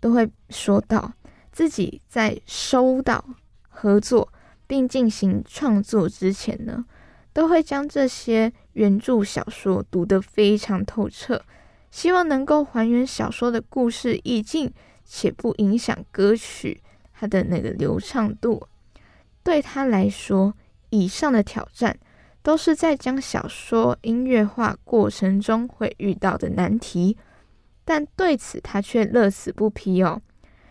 [0.00, 1.12] 都会说到，
[1.50, 3.24] 自己在收到
[3.68, 4.32] 合作
[4.66, 6.84] 并进行创作之前呢，
[7.32, 11.42] 都会将这些原著小说读得非常透彻，
[11.90, 14.72] 希望能够还原小说的故事意境，
[15.04, 16.80] 且不影响歌曲
[17.12, 18.66] 它的那个流畅度。
[19.44, 20.54] 对他来说，
[20.90, 21.98] 以上的挑战
[22.42, 27.16] 都是在将小说音乐化过程中会遇到的难题，
[27.84, 30.22] 但对此他却乐此不疲哦，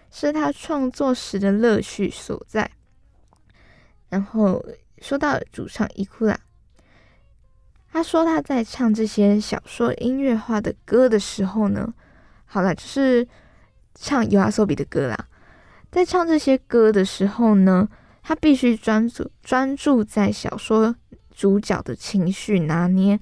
[0.09, 2.71] 是他创作时的乐趣所在。
[4.09, 4.65] 然后
[4.99, 6.39] 说到主唱伊库拉，
[7.91, 11.93] 他说他在唱这些小说音乐化的歌的时候呢，
[12.45, 13.27] 好了，就是
[13.95, 15.27] 唱尤阿索比的歌啦，
[15.91, 17.89] 在唱这些歌的时候呢。
[18.23, 20.95] 他必须专注专注在小说
[21.35, 23.19] 主角的情绪拿捏，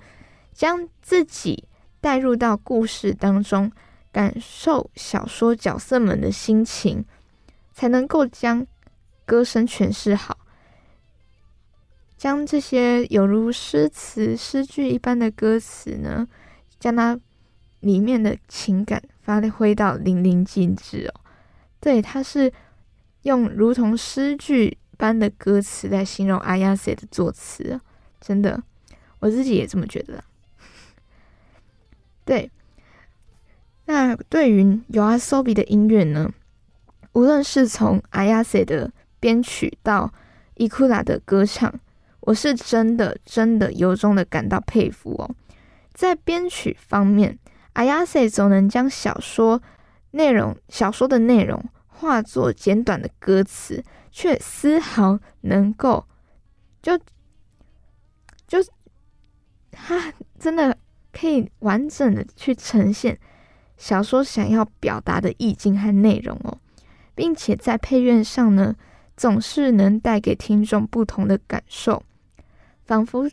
[0.54, 1.68] 将自己
[2.02, 3.72] 带入到故事当中，
[4.12, 7.06] 感受小说角色们的心情，
[7.74, 8.68] 才能够将
[9.26, 10.38] 歌声诠释好，
[12.18, 16.28] 将这些有如诗词诗句一般的歌词呢，
[16.78, 17.18] 将它
[17.80, 21.22] 里面的情感发挥到淋漓尽致哦。
[21.80, 22.52] 对，他是
[23.22, 24.78] 用如同诗句。
[25.00, 27.80] 般的歌词来形容阿亚塞的作词，
[28.20, 28.62] 真的，
[29.20, 30.22] 我自己也这么觉得。
[32.26, 32.52] 对，
[33.86, 36.30] 那对于有阿索比的音乐呢，
[37.14, 38.92] 无论是从阿亚塞的
[39.22, 40.14] 编曲到
[40.56, 41.74] 伊库拉的歌唱，
[42.20, 45.34] 我是真的真的由衷的感到佩服哦。
[45.94, 47.40] 在编曲方面，
[47.74, 49.62] 阿亚塞总能将小说
[50.12, 53.82] 内容、小说的内容化作简短的歌词。
[54.12, 56.06] 却丝毫能够，
[56.82, 56.98] 就
[58.48, 58.58] 就
[59.72, 60.78] 他真的
[61.12, 63.20] 可以完整的去呈现
[63.78, 66.58] 小说想要表达的意境和内容哦，
[67.14, 68.76] 并且在配乐上呢，
[69.16, 72.04] 总是能带给听众不同的感受，
[72.86, 73.30] 仿佛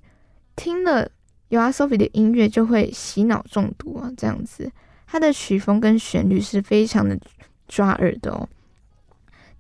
[0.55, 1.11] 听了
[1.49, 4.71] 尤阿索菲的音乐就会洗脑中毒啊，这样子，
[5.07, 7.19] 它的曲风跟旋律是非常的
[7.67, 8.49] 抓耳的哦，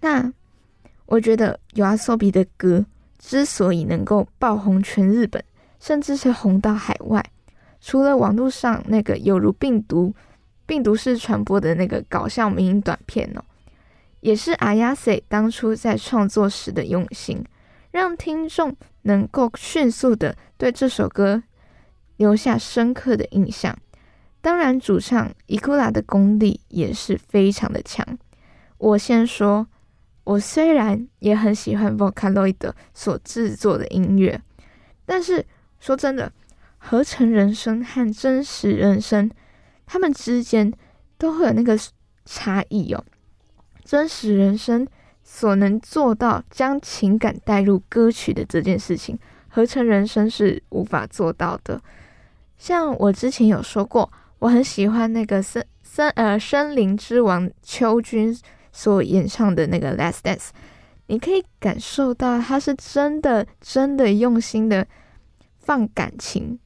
[0.00, 0.32] 那。
[1.06, 2.84] 我觉得有阿索比的歌
[3.18, 5.42] 之所以能够爆红全日本，
[5.78, 7.24] 甚至是红到海外，
[7.80, 10.12] 除了网络上那个有如病毒、
[10.66, 13.44] 病毒式传播的那个搞笑名音短片哦，
[14.20, 17.44] 也是阿亚塞当初在创作时的用心，
[17.92, 21.42] 让听众能够迅速的对这首歌
[22.16, 23.76] 留下深刻的印象。
[24.40, 28.04] 当然，主唱伊库拉的功力也是非常的强。
[28.78, 29.68] 我先说。
[30.26, 34.42] 我虽然也很喜欢 Vocaloid 所制作的音乐，
[35.04, 35.46] 但是
[35.78, 36.32] 说真的，
[36.78, 39.30] 合成人声和真实人声，
[39.86, 40.72] 他们之间
[41.16, 41.78] 都会有那个
[42.24, 43.04] 差异哦。
[43.84, 44.84] 真实人声
[45.22, 49.16] 所能做到将情感带入歌曲的这件事情，
[49.48, 51.80] 合成人声是无法做到的。
[52.58, 54.10] 像我之前有说过，
[54.40, 58.36] 我很喜欢那个森森呃森林之王秋君。
[58.76, 60.36] 所演唱的那个《Last Dance》，
[61.06, 64.86] 你可以感受到他是真的、真的用心的
[65.58, 66.58] 放感情，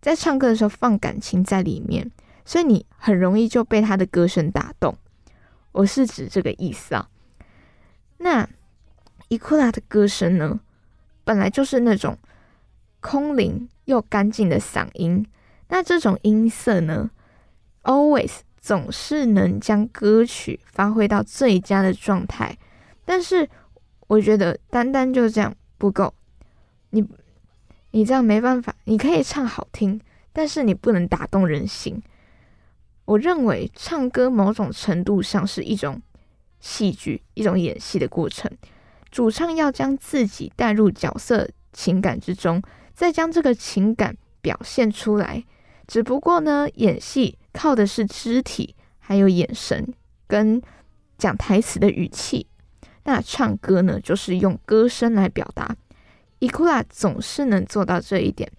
[0.00, 2.10] 在唱歌的时候放感情在里面，
[2.46, 4.96] 所以你很容易就被他的歌声打动。
[5.72, 7.06] 我是指这个意思啊。
[8.16, 8.48] 那
[9.28, 10.58] 伊库拉的歌声呢，
[11.24, 12.16] 本来就是那种
[13.00, 15.26] 空灵又干净的嗓音，
[15.68, 17.10] 那这种音色呢
[17.82, 18.38] ，always
[18.68, 22.54] 总是能将歌曲发挥到最佳的状态，
[23.06, 23.48] 但是。
[24.08, 26.14] 我觉得单单就这样不够，
[26.88, 27.06] 你
[27.90, 28.74] 你这样没办法。
[28.84, 30.00] 你可以唱好听，
[30.32, 32.02] 但是你不能打动人心。
[33.04, 36.00] 我认为唱歌某种程度上是一种
[36.58, 38.50] 戏剧，一种演戏的过程。
[39.10, 42.62] 主唱要将自己带入角色情感之中，
[42.94, 45.44] 再将这个情感表现出来。
[45.88, 49.92] 只不过呢，演戏靠的是肢体，还有眼神
[50.26, 50.62] 跟
[51.16, 52.46] 讲台词的语气。
[53.04, 55.74] 那唱歌呢，就是用歌声来表达。
[56.40, 58.52] 伊库拉总是能做到这一点。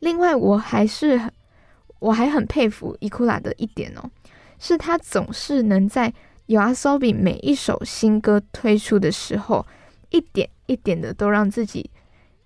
[0.00, 1.20] 另外，我还是
[2.00, 4.10] 我还很佩服伊库拉的一点哦，
[4.58, 6.12] 是他总是能在
[6.48, 9.64] YOASOBI 每一首新歌推出的时候，
[10.08, 11.88] 一点一点的都让自己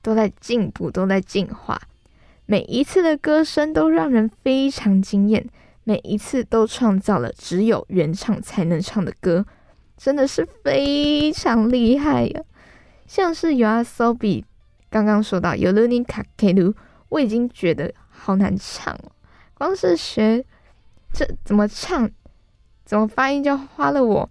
[0.03, 1.81] 都在进步，都在进化。
[2.47, 5.49] 每一次的歌声都让人非常惊艳，
[5.85, 9.47] 每一次都创造了只有原唱才能唱的歌。
[9.97, 12.43] 真的是非常厉害呀！
[13.07, 14.45] 像是 YOASOBI
[14.91, 16.75] 刚刚说到 Yoluni Kakeru，
[17.09, 19.13] 我已经觉得好难唱哦。
[19.55, 20.45] 光是学
[21.13, 22.11] 这怎么唱、
[22.85, 24.29] 怎么发音，就花了我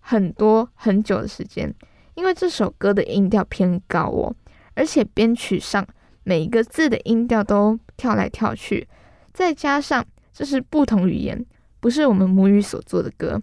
[0.00, 1.74] 很多很久的时间。
[2.14, 4.34] 因为这首歌的音调偏高哦，
[4.74, 5.84] 而且编曲上
[6.24, 8.88] 每一个字的音调都跳来跳去，
[9.32, 11.44] 再加上这是不同语言，
[11.80, 13.40] 不是我们母语所做的歌。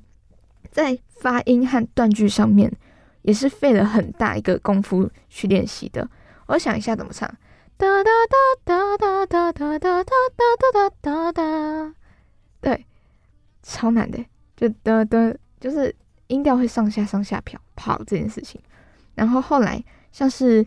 [0.72, 2.72] 在发音和断句上面，
[3.22, 6.10] 也是费了很大一个功夫去练习的。
[6.48, 7.30] 我想一下怎么唱，
[7.78, 11.96] 哒哒哒哒哒哒哒哒哒哒哒哒哒，
[12.60, 12.86] 对，
[13.62, 14.24] 超难的，
[14.56, 15.94] 就哒哒，就是
[16.28, 18.60] 音调会上下上下飘跑这件事情。
[19.16, 20.66] 然后后来像是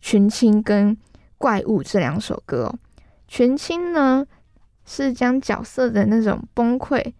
[0.00, 0.96] 群青跟
[1.40, 2.78] 怪物这两首歌哦，
[3.26, 4.26] 群青呢
[4.84, 7.14] 是将角色的那种崩溃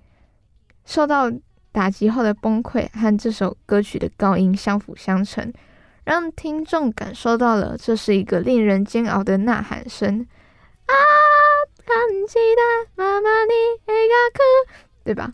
[0.84, 1.32] 受到。
[1.72, 5.52] 打击后的崩溃和这首歌曲的高音相辅相成，
[6.02, 10.26] 让听众感受到了这是一个令人煎熬的呐喊声
[10.86, 10.92] 啊！
[11.86, 13.52] 很期待妈妈你
[13.86, 14.42] 会下课，
[15.04, 15.32] 对吧？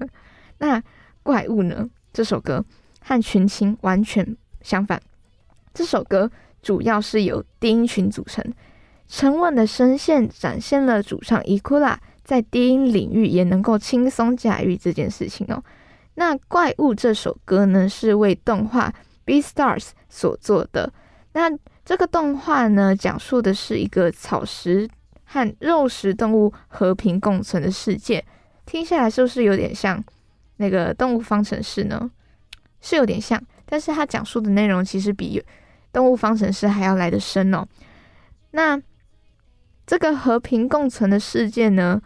[0.56, 0.82] 那
[1.22, 1.90] 怪物呢？
[2.14, 2.64] 这首歌
[3.02, 4.98] 和群青完全相反。
[5.74, 6.30] 这首歌
[6.68, 8.44] 主要是由低音群组成，
[9.08, 11.98] 沉稳的声线展现了主唱伊库拉。
[12.22, 15.64] 在低音领域也能够轻松驾驭这件事情哦。
[16.16, 18.90] 那《怪物》这首歌呢，是为动画
[19.24, 19.78] 《B Stars》
[20.10, 20.92] 所做的。
[21.32, 21.50] 那
[21.86, 24.86] 这个动画呢，讲述的是一个草食
[25.24, 28.22] 和肉食动物和平共存的世界。
[28.66, 30.04] 听下来是不是有点像
[30.58, 32.10] 那个《动物方程式》呢？
[32.82, 35.40] 是有点像，但是它讲述的内容其实比
[35.92, 37.66] 《动物方程式》还要来得深哦。
[38.50, 38.80] 那
[39.86, 42.00] 这个和平共存的世界呢？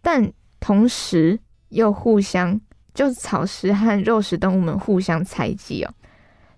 [0.00, 1.38] 但同时
[1.68, 2.60] 又互相，
[2.92, 5.94] 就是草食和肉食动物们互相猜忌哦。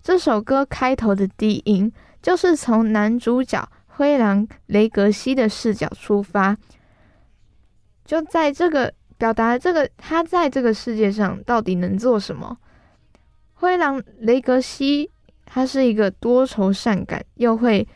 [0.03, 1.93] 这首歌开头的低音，
[2.23, 6.57] 就是从男主角灰狼雷格西的视角出发，
[8.05, 12.59] 就在这个表达这个他在这个世界上到底能做什么。
[13.53, 15.11] 灰狼雷格西，
[15.55, 17.87] 他是一个多愁善感又会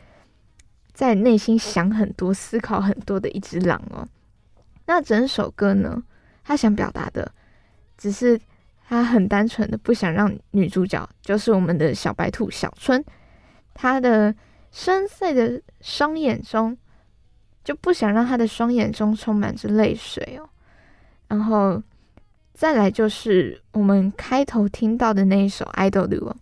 [0.93, 4.07] 在内心想很多、思考很多的一只狼哦。
[4.85, 6.01] 那整首歌呢？
[6.41, 7.29] 他想表达的，
[7.97, 8.39] 只是
[8.87, 13.03] 他很单纯的不想让女主角，就是我们的小白兔小春，
[13.73, 14.33] 她的
[14.71, 16.77] 深邃的双眼中，
[17.61, 20.47] 就不想让她的双眼中充满着泪水哦。
[21.27, 21.83] 然后
[22.53, 26.33] 再来就是我们开头听到的那一首《Idol》哦。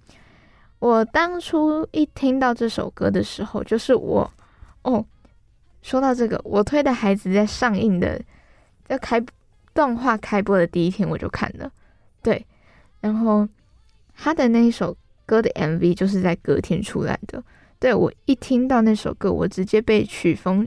[0.80, 4.32] 我当初一听到这首歌的时候，就是我
[4.84, 5.06] 哦，
[5.82, 8.22] 说到这个，我推的孩子在上映的。
[8.88, 9.22] 要开
[9.74, 11.70] 动画开播的第一天我就看了，
[12.24, 12.46] 对，
[13.02, 13.46] 然后
[14.16, 17.44] 他的那一首歌的 MV 就是在隔天出来的。
[17.80, 20.66] 对我一听到那首歌，我直接被曲风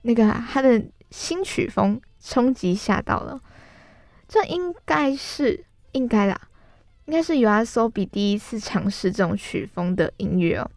[0.00, 3.38] 那个他的新曲风冲击吓到了。
[4.26, 5.62] 这应该是
[5.92, 6.40] 应该啦，
[7.06, 10.70] 应该是 u s o b 第一次尝试这种曲风的音乐哦，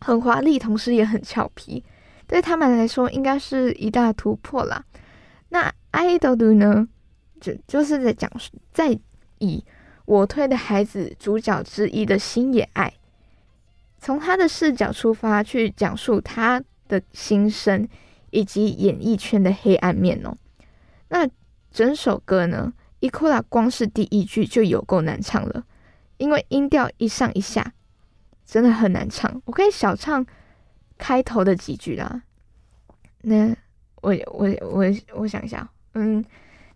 [0.00, 1.82] 很华丽，同时也很俏皮，
[2.26, 4.84] 对他们来说应该是一大突破啦。
[5.48, 6.88] 那 idol 呢，
[7.40, 8.30] 就就是在讲，
[8.72, 8.98] 在
[9.38, 9.64] 以
[10.04, 12.92] 我推的孩子主角之一的星野爱，
[13.98, 17.88] 从他的视角出发去讲述他的心声
[18.30, 20.36] 以及演艺圈的黑暗面哦。
[21.08, 21.28] 那
[21.70, 25.63] 整首歌呢，伊库拉光是第一句就有够难唱了，
[26.17, 27.73] 因为音调一上一下，
[28.45, 29.41] 真的很难唱。
[29.45, 30.25] 我可以小唱
[30.97, 32.23] 开头的几句啦。
[33.21, 33.55] 那
[34.01, 36.23] 我我我我想一下，嗯。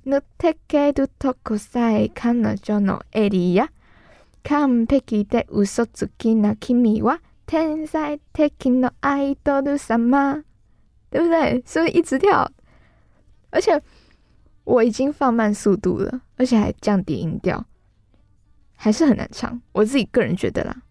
[0.04, 3.70] の手けるとこさえ彼女のエリア
[4.42, 10.44] 完璧で嘘つきな君は天才的のアイドル様，
[11.12, 11.62] 对不对？
[11.68, 12.50] 所以一直跳，
[13.52, 13.80] 而且
[14.66, 17.66] 我已经放慢速度了，而且还降低音调，
[18.76, 19.62] 还是很难唱。
[19.72, 20.84] 我自己个人觉得啦，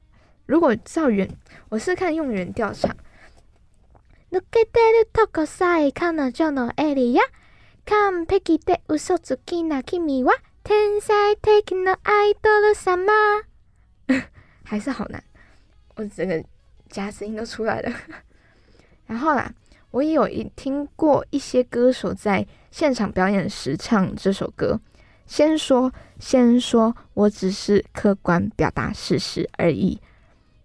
[0.46, 1.28] 如果照原，
[1.68, 2.94] 我是看用原调唱。
[4.32, 7.22] 抜けてるとこさえ彼女のエリア
[7.84, 13.10] 完璧で嘘つきな君は天才的なアイドル様，
[14.62, 15.20] 还是好难，
[15.96, 16.44] 我整个
[16.88, 17.92] 假声音都出来了。
[19.06, 19.52] 然后啦，
[19.90, 24.77] 我也有一听过一些歌手在 现场表演时唱这首歌。
[25.25, 29.97] 先说，先说我只是客观表达事实而已。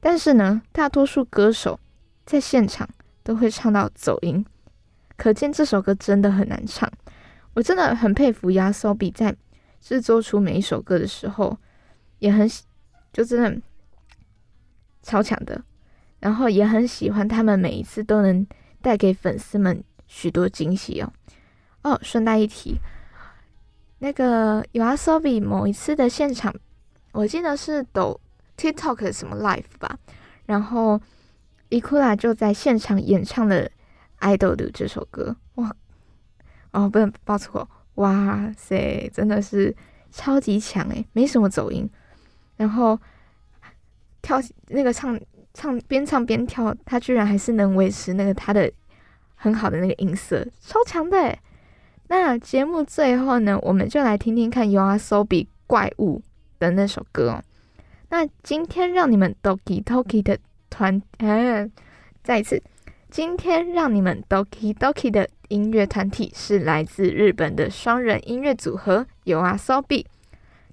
[0.01, 1.79] 但是呢，大多数歌手
[2.27, 2.89] 在现场
[3.23, 4.45] 都会唱到走音，
[5.17, 6.91] 可见这首歌真的很难唱。
[7.55, 9.33] 我真的很佩服亚索比在
[9.81, 11.57] 制作出每一首歌的时候，
[12.19, 12.51] 也很
[13.13, 13.63] 就真的
[15.05, 15.63] 超强的，
[16.19, 18.45] 然后也很喜欢他们每一次都能
[18.83, 21.13] 带给粉丝们许多惊喜哦。
[21.83, 22.79] 哦，顺带一提，
[24.01, 26.55] 那个 YOSOBI 某一次的现场，
[27.13, 28.21] 我记得是抖
[28.57, 29.99] TikTok 什么 Live 吧，
[30.47, 31.01] 然后
[31.71, 33.65] 伊库拉就在现场演唱了
[34.21, 35.75] 《idol》的这首歌，哇！
[36.73, 37.69] 哦，不能报错！
[37.95, 39.75] 哇塞，真的是
[40.11, 41.89] 超级强诶，没什么走音，
[42.57, 42.99] 然后
[44.21, 45.19] 跳那个唱
[45.55, 48.71] 唱边唱边跳，他居然还是能维持那个他的
[49.35, 51.39] 很好的那个音色，超强的诶。
[52.11, 56.21] 那节目最后呢，我们就来听听看 You Are So b i 怪物
[56.59, 57.41] 的那首歌。
[58.09, 60.37] 那今天让你们 Doki Doki 的
[60.69, 61.71] 团，嗯，
[62.25, 62.61] 再一次。
[63.13, 70.07] 今天让你们 Doki Doki 的音乐团体是来自日本的双人音乐组合 You Are So b i。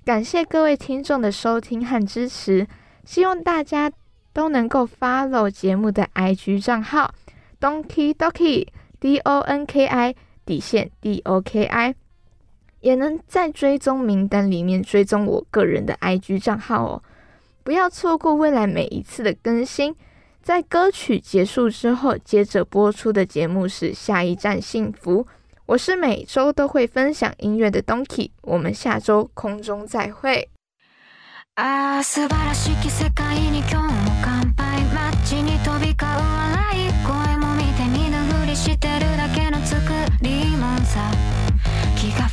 [0.04, 2.66] 感谢各位听众的收听和支持，
[3.06, 3.92] 希望大家
[4.34, 7.14] 都能够 follow 节目的 IG 账号
[7.60, 8.66] Doki Doki
[9.00, 10.16] D O N K I
[10.48, 11.94] 底线 D O K I，
[12.80, 17.04] 也能在追踪名单里面追踪我个人的 IG 账号哦，
[17.64, 19.94] 不要错过未来每一次的更新。
[20.42, 25.24] 在歌曲结束之后，接着播出的节目是《下一站幸福》。
[25.66, 30.50] 我是每周都会分享音乐的 Donkey，我们下周空中再会。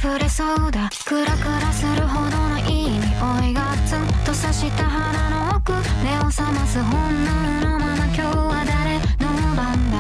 [0.05, 0.91] 溢れそうだ。
[1.07, 3.01] クラクラするほどのいい匂
[3.51, 5.73] いがツンと刺した鼻の奥。
[5.73, 9.97] 目を覚ます本能のまま今日は誰の番だ。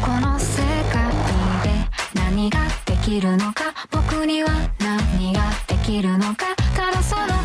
[0.00, 1.12] この世界
[1.62, 1.68] で
[2.14, 3.74] 何ができるのか。
[3.90, 4.48] 僕には
[4.78, 6.46] 何ができるのか。
[6.74, 7.36] ただその真っ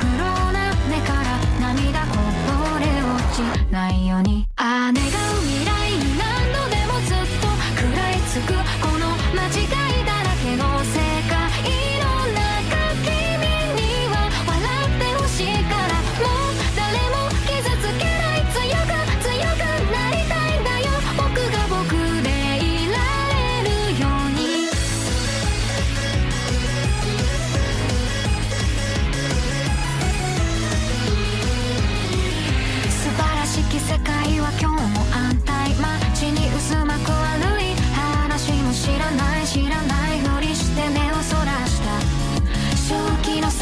[0.00, 0.18] 黒
[0.50, 2.16] な目から涙こ
[2.48, 3.38] ぼれ落ち
[3.70, 4.48] ないように。
[4.58, 5.83] 姉が未来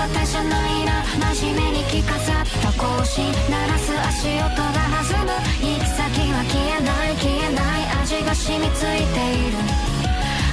[0.03, 2.73] 気の沙汰じゃないな真面目に着飾った。
[2.73, 5.31] 格子鳴らす足音が弾む。
[5.61, 8.03] 行き先は消えない消えない。
[8.03, 9.59] 味が染みついている。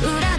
[0.02, 0.39] 裏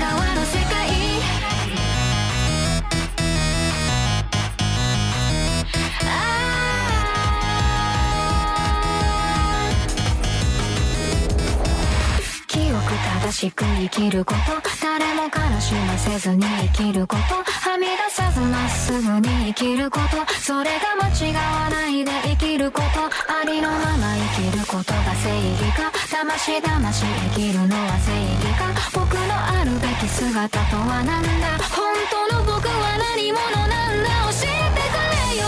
[13.33, 14.41] しく生きること
[14.83, 16.43] 誰も悲しませずに
[16.75, 22.87] 生きることはみ出さずまっすぐに生きることそれが間違わないで生きること
[23.33, 27.05] ありのまま生きることが正義か騙し騙し
[27.35, 34.99] 生きるのは正義か僕のあるべき姿とは何だ本当の僕は何者なんだ教えてく
[35.31, 35.47] れよ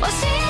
[0.00, 0.06] 教
[0.42, 0.45] え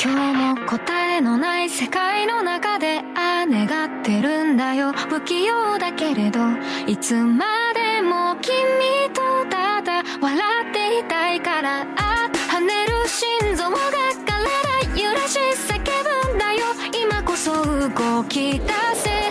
[0.00, 4.92] 今日も答えのない世界の中でああ願ってるんだよ。
[4.92, 6.38] 不器用だけれど
[6.86, 7.44] いつま
[7.74, 8.52] でも君
[9.12, 10.38] とただ笑
[10.70, 11.80] っていたいから。
[11.96, 13.76] あ跳ねる心臓が
[14.24, 15.78] 体揺らし叫
[16.28, 16.66] ぶんだよ。
[17.02, 19.27] 今こそ動き出せ。